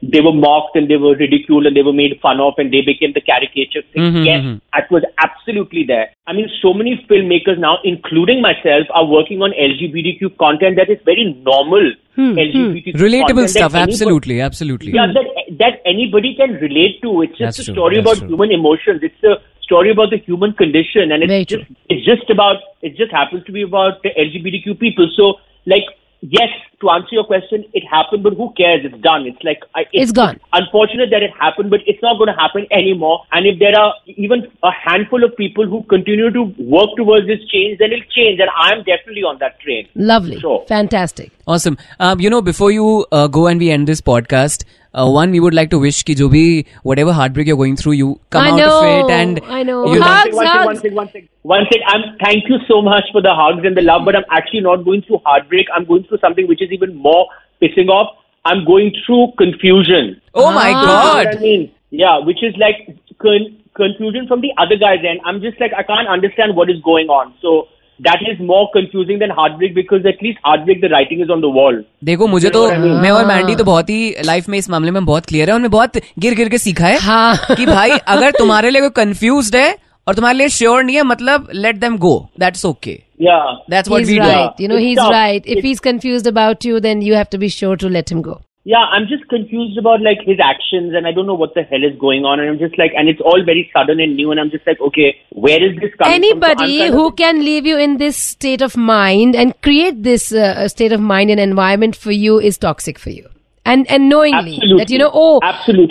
they 0.00 0.20
were 0.20 0.32
mocked 0.32 0.76
and 0.76 0.88
they 0.88 0.96
were 0.96 1.14
ridiculed 1.16 1.66
and 1.66 1.76
they 1.76 1.82
were 1.82 1.92
made 1.92 2.14
fun 2.22 2.38
of, 2.40 2.54
and 2.56 2.72
they 2.72 2.82
became 2.82 3.12
the 3.14 3.20
caricature 3.20 3.82
thing. 3.92 4.02
Mhm, 4.02 4.24
yes, 4.24 4.44
mhm. 4.44 4.60
that 4.72 4.90
was 4.90 5.02
absolutely 5.18 5.82
there. 5.88 6.06
I 6.28 6.32
mean, 6.32 6.48
so 6.62 6.72
many 6.72 6.94
filmmakers 7.10 7.58
now, 7.58 7.78
including 7.82 8.40
myself, 8.40 8.86
are 8.94 9.04
working 9.04 9.42
on 9.42 9.52
LGBTQ 9.66 10.38
content 10.38 10.76
that 10.76 10.88
is 10.88 11.02
very 11.04 11.26
normal 11.50 11.92
LGBTQ 12.16 12.94
relatable 12.94 13.26
content 13.26 13.36
that 13.40 13.50
stuff 13.50 13.74
anybody- 13.74 13.92
absolutely 13.92 14.40
absolutely 14.40 14.92
Yeah, 14.92 15.06
that 15.18 15.26
that 15.58 15.80
anybody 15.84 16.34
can 16.36 16.54
relate 16.66 17.00
to. 17.02 17.22
It's 17.22 17.32
just 17.38 17.58
That's 17.58 17.68
a 17.68 17.72
story 17.72 17.96
that's 17.96 18.06
about 18.06 18.18
true. 18.20 18.28
human 18.28 18.52
emotions. 18.52 19.02
It's 19.02 19.24
a 19.24 19.36
story 19.70 19.94
about 19.94 20.10
the 20.10 20.18
human 20.18 20.52
condition, 20.64 21.12
and 21.12 21.22
it's 21.22 21.50
just 21.50 21.70
it's 21.88 22.04
just 22.04 22.28
about 22.28 22.56
it 22.82 22.96
just 22.96 23.12
happens 23.12 23.44
to 23.46 23.52
be 23.52 23.62
about 23.62 24.02
the 24.02 24.10
LGBTQ 24.26 24.78
people. 24.80 25.08
So, 25.16 25.34
like, 25.66 25.86
yes, 26.22 26.50
to 26.80 26.90
answer 26.90 27.12
your 27.12 27.24
question, 27.24 27.64
it 27.72 27.84
happened, 27.86 28.22
but 28.22 28.34
who 28.34 28.52
cares? 28.56 28.80
It's 28.84 29.00
done. 29.02 29.26
It's 29.26 29.42
like 29.44 29.62
I, 29.74 29.84
It's 29.92 30.12
gone. 30.12 30.40
Unfortunate 30.52 31.10
that 31.10 31.22
it 31.22 31.30
happened, 31.38 31.70
but 31.70 31.80
it's 31.86 32.02
not 32.02 32.18
going 32.18 32.34
to 32.34 32.38
happen 32.40 32.66
anymore. 32.70 33.22
And 33.32 33.46
if 33.46 33.58
there 33.58 33.78
are 33.78 33.94
even 34.06 34.50
a 34.62 34.70
handful 34.72 35.22
of 35.24 35.36
people 35.36 35.66
who 35.66 35.82
continue 35.84 36.30
to 36.30 36.42
work 36.58 36.90
towards 36.96 37.26
this 37.26 37.40
change, 37.52 37.78
then 37.78 37.92
it'll 37.92 38.10
change. 38.16 38.40
And 38.40 38.50
I'm 38.56 38.82
definitely 38.84 39.22
on 39.22 39.38
that 39.38 39.60
train. 39.60 39.88
Lovely. 39.94 40.40
Sure. 40.40 40.64
Fantastic. 40.68 41.32
Awesome. 41.46 41.78
Um, 41.98 42.20
you 42.20 42.30
know, 42.30 42.42
before 42.42 42.70
you 42.70 43.06
uh, 43.12 43.26
go 43.28 43.46
and 43.46 43.60
we 43.60 43.70
end 43.70 43.86
this 43.86 44.00
podcast, 44.00 44.64
uh, 44.92 45.08
one, 45.08 45.30
we 45.30 45.40
would 45.40 45.54
like 45.54 45.70
to 45.70 45.78
wish 45.78 46.02
ki 46.02 46.14
jo 46.14 46.28
bhi, 46.28 46.66
whatever 46.82 47.12
heartbreak 47.12 47.46
you're 47.46 47.56
going 47.56 47.76
through, 47.76 47.92
you 47.92 48.20
come 48.30 48.44
I 48.44 48.50
out 48.50 48.56
know, 48.56 48.78
of 48.78 49.10
it 49.10 49.12
and 49.16 49.40
I 49.44 49.62
know. 49.62 49.92
you 49.92 50.02
Hugs, 50.02 50.34
one 50.34 50.46
thing, 50.46 50.64
one 50.64 50.76
thing, 50.78 50.94
one 50.94 51.08
thing, 51.08 51.28
one 51.42 51.66
thing. 51.72 51.82
I'm 51.86 52.16
thank 52.24 52.48
you 52.48 52.58
so 52.68 52.80
much 52.82 53.04
for 53.12 53.22
the 53.22 53.34
hugs 53.34 53.64
and 53.64 53.76
the 53.76 53.82
love, 53.82 54.02
but 54.04 54.16
I'm 54.16 54.24
actually 54.30 54.60
not 54.62 54.84
going 54.84 55.02
through 55.02 55.20
heartbreak. 55.24 55.66
I'm 55.74 55.84
going 55.84 56.04
through 56.04 56.18
something 56.18 56.48
which 56.48 56.62
is 56.62 56.72
even 56.72 56.94
more 56.96 57.26
pissing 57.62 57.88
off. 57.88 58.16
I'm 58.44 58.64
going 58.64 58.92
through 59.06 59.32
confusion. 59.38 60.20
Oh 60.34 60.50
my 60.50 60.72
Ah. 60.74 60.80
You 60.80 60.86
know 60.86 61.14
what 61.14 61.24
god. 61.24 61.36
I 61.36 61.40
mean, 61.40 61.72
yeah, 61.90 62.18
which 62.18 62.42
is 62.42 62.54
like 62.56 62.96
con- 63.18 63.58
confusion 63.76 64.26
from 64.26 64.40
the 64.40 64.52
other 64.58 64.76
guy's 64.76 65.04
end. 65.08 65.20
I'm 65.24 65.40
just 65.40 65.60
like 65.60 65.72
I 65.76 65.82
can't 65.82 66.08
understand 66.08 66.56
what 66.56 66.70
is 66.70 66.80
going 66.82 67.08
on. 67.08 67.34
So 67.40 67.68
that 68.00 68.28
is 68.30 68.42
more 68.42 68.64
confusing 68.74 69.18
than 69.20 69.30
heartbreak 69.52 69.74
because 69.74 70.06
at least 70.08 70.38
heartbreak 70.62 70.80
the 70.80 70.92
writing 70.92 71.20
is 71.20 71.30
on 71.30 71.40
the 71.40 71.84
देखो 72.04 72.26
मुझे 72.26 72.50
तो 72.50 72.66
मैं 72.70 73.10
और 73.10 73.24
हाँ। 73.24 73.28
मैंडी 73.28 73.54
तो 73.56 73.64
बहुत 73.64 73.90
ही 73.90 74.14
life 74.26 74.48
में 74.48 74.58
इस 74.58 74.70
मामले 74.70 74.90
में 74.90 75.04
बहुत 75.04 75.26
क्लियर 75.26 75.48
है 75.48 75.54
और 75.54 75.60
मैं 75.60 75.70
बहुत 75.70 75.96
गिर 76.18 76.34
गिर 76.34 76.48
के 76.48 76.58
सीखा 76.58 76.86
है 76.86 76.98
हाँ. 77.00 77.36
कि 77.56 77.66
भाई 77.66 77.90
अगर 77.90 78.30
तुम्हारे 78.38 78.70
लिए 78.70 78.80
कोई 78.80 79.04
कंफ्यूज 79.04 79.54
है 79.56 79.76
और 80.06 80.14
तुम्हारे 80.14 80.38
लिए 80.38 80.48
श्योर 80.48 80.82
नहीं 80.84 80.96
है 80.96 81.02
मतलब 81.02 81.48
let 81.54 81.76
them 81.76 81.96
go 81.98 82.16
that's 82.40 82.66
okay 82.66 82.98
Yeah, 83.22 83.56
that's 83.68 83.90
what 83.90 84.00
he's 84.00 84.08
we 84.08 84.14
you 84.16 84.22
Do. 84.22 84.54
You 84.58 84.68
know, 84.68 84.76
it's 84.76 84.86
he's 84.86 84.98
tough. 84.98 85.12
right. 85.12 85.44
If 85.46 85.58
it's 85.58 85.66
he's 85.66 85.80
confused 85.80 86.26
about 86.26 86.64
you, 86.64 86.80
then 86.80 87.02
you 87.02 87.14
have 87.14 87.28
to 87.30 87.38
be 87.38 87.50
sure 87.50 87.76
to. 87.76 88.49
Yeah, 88.64 88.84
I'm 88.92 89.06
just 89.08 89.26
confused 89.28 89.78
about 89.78 90.02
like 90.02 90.18
his 90.24 90.38
actions 90.38 90.92
and 90.94 91.06
I 91.06 91.12
don't 91.12 91.26
know 91.26 91.34
what 91.34 91.54
the 91.54 91.62
hell 91.62 91.82
is 91.82 91.98
going 91.98 92.26
on 92.26 92.40
and 92.40 92.50
I'm 92.50 92.58
just 92.58 92.78
like 92.78 92.92
and 92.94 93.08
it's 93.08 93.20
all 93.20 93.42
very 93.42 93.70
sudden 93.72 94.00
and 94.00 94.16
new 94.16 94.30
and 94.30 94.38
I'm 94.38 94.50
just 94.50 94.66
like, 94.66 94.78
okay, 94.80 95.16
where 95.30 95.62
is 95.64 95.80
this 95.80 95.94
coming 95.94 96.14
Anybody? 96.14 96.78
So 96.78 96.92
who 96.92 97.08
of- 97.08 97.16
can 97.16 97.42
leave 97.42 97.64
you 97.64 97.78
in 97.78 97.96
this 97.96 98.18
state 98.18 98.60
of 98.60 98.76
mind 98.76 99.34
and 99.34 99.58
create 99.62 100.02
this 100.02 100.30
uh, 100.32 100.68
state 100.68 100.92
of 100.92 101.00
mind 101.00 101.30
and 101.30 101.40
environment 101.40 101.96
for 101.96 102.12
you 102.12 102.38
is 102.38 102.58
toxic 102.58 102.98
for 102.98 103.10
you. 103.10 103.28
And 103.70 103.86
and 103.88 104.08
knowingly 104.08 104.54
Absolutely. 104.54 104.78
that 104.78 104.90
you 104.90 104.98
know, 104.98 105.10
oh, 105.14 105.40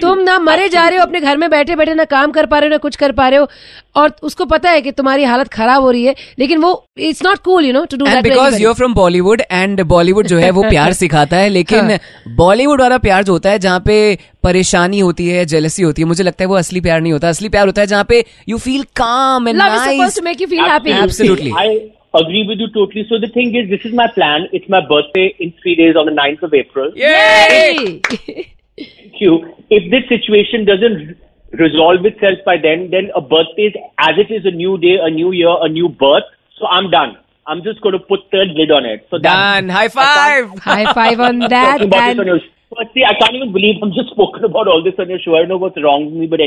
तुम 0.01 0.19
ना 0.21 0.37
मरे 0.39 0.67
जा 0.69 0.87
रहे 0.87 0.99
हो 0.99 1.05
अपने 1.05 1.19
घर 1.21 1.37
में 1.37 1.49
बैठे 1.49 1.75
बैठे 1.75 1.93
ना 1.93 2.03
काम 2.05 2.31
कर 2.31 2.45
पा 2.45 2.59
रहे 2.59 2.67
हो 2.67 2.71
ना 2.71 2.77
कुछ 2.77 2.95
कर 2.95 3.11
पा 3.11 3.27
रहे 3.29 3.39
हो 3.39 3.47
और 3.95 4.15
उसको 4.23 4.45
पता 4.45 4.69
है 4.69 4.81
कि 4.81 4.91
तुम्हारी 4.91 5.23
हालत 5.23 5.47
खराब 5.53 5.81
हो 5.81 5.91
रही 5.91 6.03
है 6.05 6.15
लेकिन 6.39 6.61
वो 6.61 6.71
it's 6.99 7.23
not 7.25 7.37
cool 7.43 7.65
you 7.65 7.73
know 7.73 7.83
to 7.85 7.97
do 7.97 8.05
that 8.05 8.23
because 8.23 8.61
you're 8.61 8.73
from 8.73 8.93
Bollywood 8.93 9.41
and 9.51 9.81
Bollywood 9.83 10.27
जो 10.27 10.37
है 10.37 10.49
वो 10.51 10.63
प्यार 10.69 10.93
सिखाता 11.01 11.37
है 11.37 11.49
लेकिन 11.49 11.97
बॉलीवुड 12.35 12.81
वाला 12.81 12.97
प्यार 12.97 13.23
जो 13.23 13.33
होता 13.33 13.49
है 13.49 13.59
जहाँ 13.59 13.79
पे 13.85 14.17
परेशानी 14.43 14.99
होती 14.99 15.27
है 15.27 15.45
जेलसी 15.45 15.83
होती 15.83 16.01
है 16.01 16.07
मुझे 16.07 16.23
लगता 16.23 16.43
है 16.43 16.47
वो 16.47 16.55
असली 16.55 16.81
प्यार 16.81 17.01
नहीं 17.01 17.13
होता 17.13 17.29
असली 17.29 17.49
प्यार 17.49 17.65
होता 17.65 17.81
है 17.81 17.87
जहाँ 17.87 18.03
पे 18.09 18.23
you 18.49 18.57
feel 18.57 18.83
calm 18.95 19.47
and 19.47 19.57
nice 19.57 20.17
to 20.17 20.25
make 20.25 20.41
you 20.41 20.47
feel 20.47 20.65
happy 20.65 20.99
Absolutely. 20.99 21.97
I 22.13 22.19
agree 22.21 22.45
with 22.47 22.59
you 22.59 22.67
totally. 22.73 23.05
So 23.07 23.19
the 23.19 23.27
thing 23.27 23.55
is, 23.55 23.69
this 23.69 23.85
is 23.85 23.93
my 23.93 24.07
plan. 24.07 24.47
It's 24.51 24.67
my 24.67 24.81
birthday 24.87 25.35
in 25.39 25.53
three 25.61 25.75
days 25.75 25.95
on 25.95 26.05
the 26.05 26.11
9th 26.11 26.43
of 26.43 26.53
April. 26.53 26.91
Yay! 26.95 28.01
Thank 28.09 29.13
you. 29.21 29.53
If 29.69 29.91
this 29.91 30.07
situation 30.09 30.65
doesn't 30.65 31.17
resolve 31.53 32.05
itself 32.05 32.39
by 32.45 32.57
then, 32.57 32.89
then 32.91 33.11
a 33.15 33.21
birthday 33.21 33.63
is 33.69 33.73
as 33.99 34.15
it 34.17 34.31
is 34.33 34.45
a 34.45 34.51
new 34.51 34.77
day, 34.77 34.97
a 35.01 35.09
new 35.09 35.31
year, 35.31 35.53
a 35.61 35.69
new 35.69 35.89
birth. 35.89 36.23
So 36.57 36.65
I'm 36.67 36.89
done. 36.89 37.17
I'm 37.45 37.63
just 37.63 37.81
going 37.81 37.93
to 37.93 37.99
put 37.99 38.19
third 38.31 38.49
lid 38.49 38.71
on 38.71 38.85
it. 38.85 39.07
So 39.09 39.17
that's- 39.19 39.61
Done. 39.61 39.69
High 39.69 39.89
five. 39.89 40.59
High 40.59 40.93
five 40.93 41.19
on 41.19 41.39
that 41.39 41.81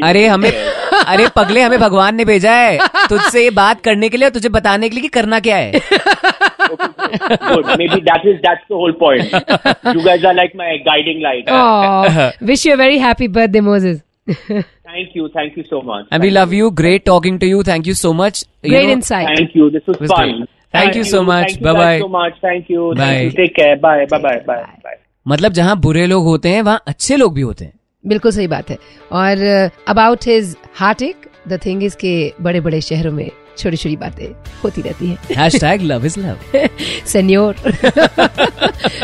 अरे 0.08 0.26
हमें 0.26 0.50
अरे 0.50 1.26
पगले 1.36 1.62
हमें 1.62 1.78
भगवान 1.80 2.14
ने 2.16 2.24
भेजा 2.24 2.52
है 2.54 2.78
तुझसे 3.08 3.42
ये 3.44 3.50
बात 3.58 3.80
करने 3.88 4.08
के 4.08 4.16
लिए 4.16 4.28
और 4.28 4.32
तुझे 4.34 4.48
बताने 4.58 4.88
के 4.88 4.94
लिए 4.94 5.02
कि 5.02 5.08
करना 5.18 5.40
क्या 5.48 5.56
है 5.56 5.80
wish 12.52 12.66
you 12.66 12.76
very 12.84 12.98
happy 13.08 13.28
birthday 13.38 13.60
Moses 13.72 14.00
thank 14.92 15.14
you 15.18 15.28
thank 15.36 15.54
you 15.58 15.62
so 15.68 15.78
much 15.86 16.02
and 16.02 16.10
thank 16.10 16.24
we 16.24 16.30
love 16.34 16.52
you 16.56 16.70
great 16.80 17.04
talking 17.10 17.38
to 17.44 17.48
you 17.52 17.62
thank 17.68 17.88
you 17.90 17.94
so 18.00 18.12
much 18.22 18.42
great 18.70 18.88
you 18.88 18.96
insight 18.96 19.30
thank 19.34 19.56
you 19.60 19.70
this 19.76 19.86
was, 19.92 19.98
was 20.06 20.12
fun 20.16 20.34
thank, 20.38 20.48
thank 20.78 20.98
you 21.00 21.04
so 21.12 21.24
much 21.34 21.60
bye 21.68 21.72
bye 21.72 21.86
Thank 21.86 22.02
you 22.02 22.08
so 22.08 22.12
much 22.18 22.42
thank 22.48 22.74
you 22.76 22.88
bye. 22.90 23.04
thank 23.04 23.22
you 23.24 23.38
take 23.44 23.56
care 23.62 23.76
bye 23.86 24.00
bye 24.12 24.26
bye 24.26 24.36
bye, 24.50 24.64
bye. 24.84 24.98
मतलब 25.28 25.52
जहाँ 25.52 25.76
बुरे 25.80 26.06
लोग 26.06 26.24
होते 26.24 26.48
हैं, 26.48 26.62
वहाँ 26.62 26.82
अच्छे 26.86 27.16
लोग 27.16 27.34
भी 27.34 27.40
होते 27.40 27.64
हैं। 27.64 27.72
बिल्कुल 28.06 28.32
सही 28.32 28.46
बात 28.46 28.70
है। 28.70 28.78
और 29.12 29.70
अबाउट 29.88 30.26
हिज 30.26 30.56
हार्ट 30.74 31.02
एक 31.02 31.28
द 31.48 31.60
थिंग 31.66 31.82
इज़ 31.82 31.96
के 31.96 32.32
बड़े 32.40 32.60
बड़े 32.60 32.80
शहरों 32.80 33.12
में 33.12 33.30
छोटी 33.58 33.76
छोटी 33.76 33.96
बातें 33.96 34.26
होती 34.64 34.82
रहती 34.82 35.06
है। 35.06 35.18
Hash 35.36 35.54
love 35.82 36.06
is 36.06 36.18
love 36.20 36.68
senior 37.06 37.54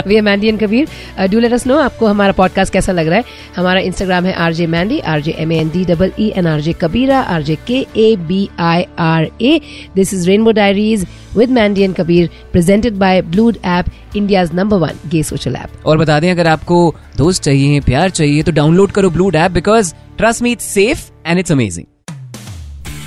we 0.07 0.17
am 0.17 0.25
Mandy 0.25 0.49
and 0.49 0.61
Kabir 0.61 0.89
do 1.31 1.39
let 1.39 1.53
us 1.53 1.67
know 1.67 1.77
आपको 1.79 2.07
हमारा 2.07 2.33
पॉडकास्ट 2.33 2.73
कैसा 2.73 2.93
लग 2.93 3.09
रहा 3.09 3.19
है। 3.19 3.25
हमारा 3.57 3.81
इंस्टाग्राम 3.81 4.25
है 4.25 4.33
RJ 4.33 4.67
Mandy 4.67 4.99
RJ 5.15 5.35
M 5.39 5.53
N 5.53 5.69
D 5.69 5.85
double 5.85 6.13
E 6.21 6.29
N 6.37 6.47
RJ 6.47 6.73
Kabira 6.73 7.21
RJ 7.21 7.57
K 7.67 7.87
A 7.97 8.15
B 8.29 8.49
I 8.59 8.85
R 8.99 9.29
A 9.43 9.61
this 9.97 10.15
is 10.15 10.27
rainbow 10.29 10.51
diaries 10.51 11.07
with 11.37 11.51
Mandy 11.51 11.83
and 11.83 11.95
Kabir 11.95 12.31
presented 12.53 12.95
by 12.95 13.23
Blued 13.23 13.59
app 13.65 13.85
India 14.17 14.45
number 14.55 14.77
one 14.77 15.09
gay 15.09 15.23
social 15.23 15.57
app 15.57 15.87
और 15.87 15.99
बता 15.99 16.21
दें 16.21 16.31
अगर 16.31 16.47
आपको 16.47 16.95
दोस्त 17.17 17.43
चाहिए 17.43 17.81
प्यार 17.81 18.11
चाहिए 18.11 18.43
तो 18.43 18.53
डाउनलोड 18.53 18.91
करो 18.91 19.11
Blued 19.11 19.37
app 19.37 19.51
because 19.51 19.95
trust 20.19 20.43
me 20.43 20.53
it's 20.53 20.65
safe 20.65 21.11
and 21.27 21.39
it's 21.39 21.53
amazing 21.53 21.87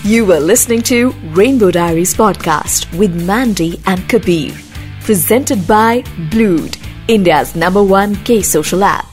You 0.03 0.25
were 0.25 0.39
listening 0.39 0.81
to 0.83 1.11
Rainbow 1.35 1.69
Diaries 1.69 2.15
podcast 2.15 2.91
with 2.97 3.13
Mandy 3.23 3.79
and 3.85 4.09
Kabir. 4.09 4.51
Presented 5.01 5.67
by 5.67 6.03
Blued, 6.31 6.75
India's 7.07 7.55
number 7.55 7.83
one 7.83 8.13
gay 8.23 8.41
social 8.41 8.83
app. 8.83 9.10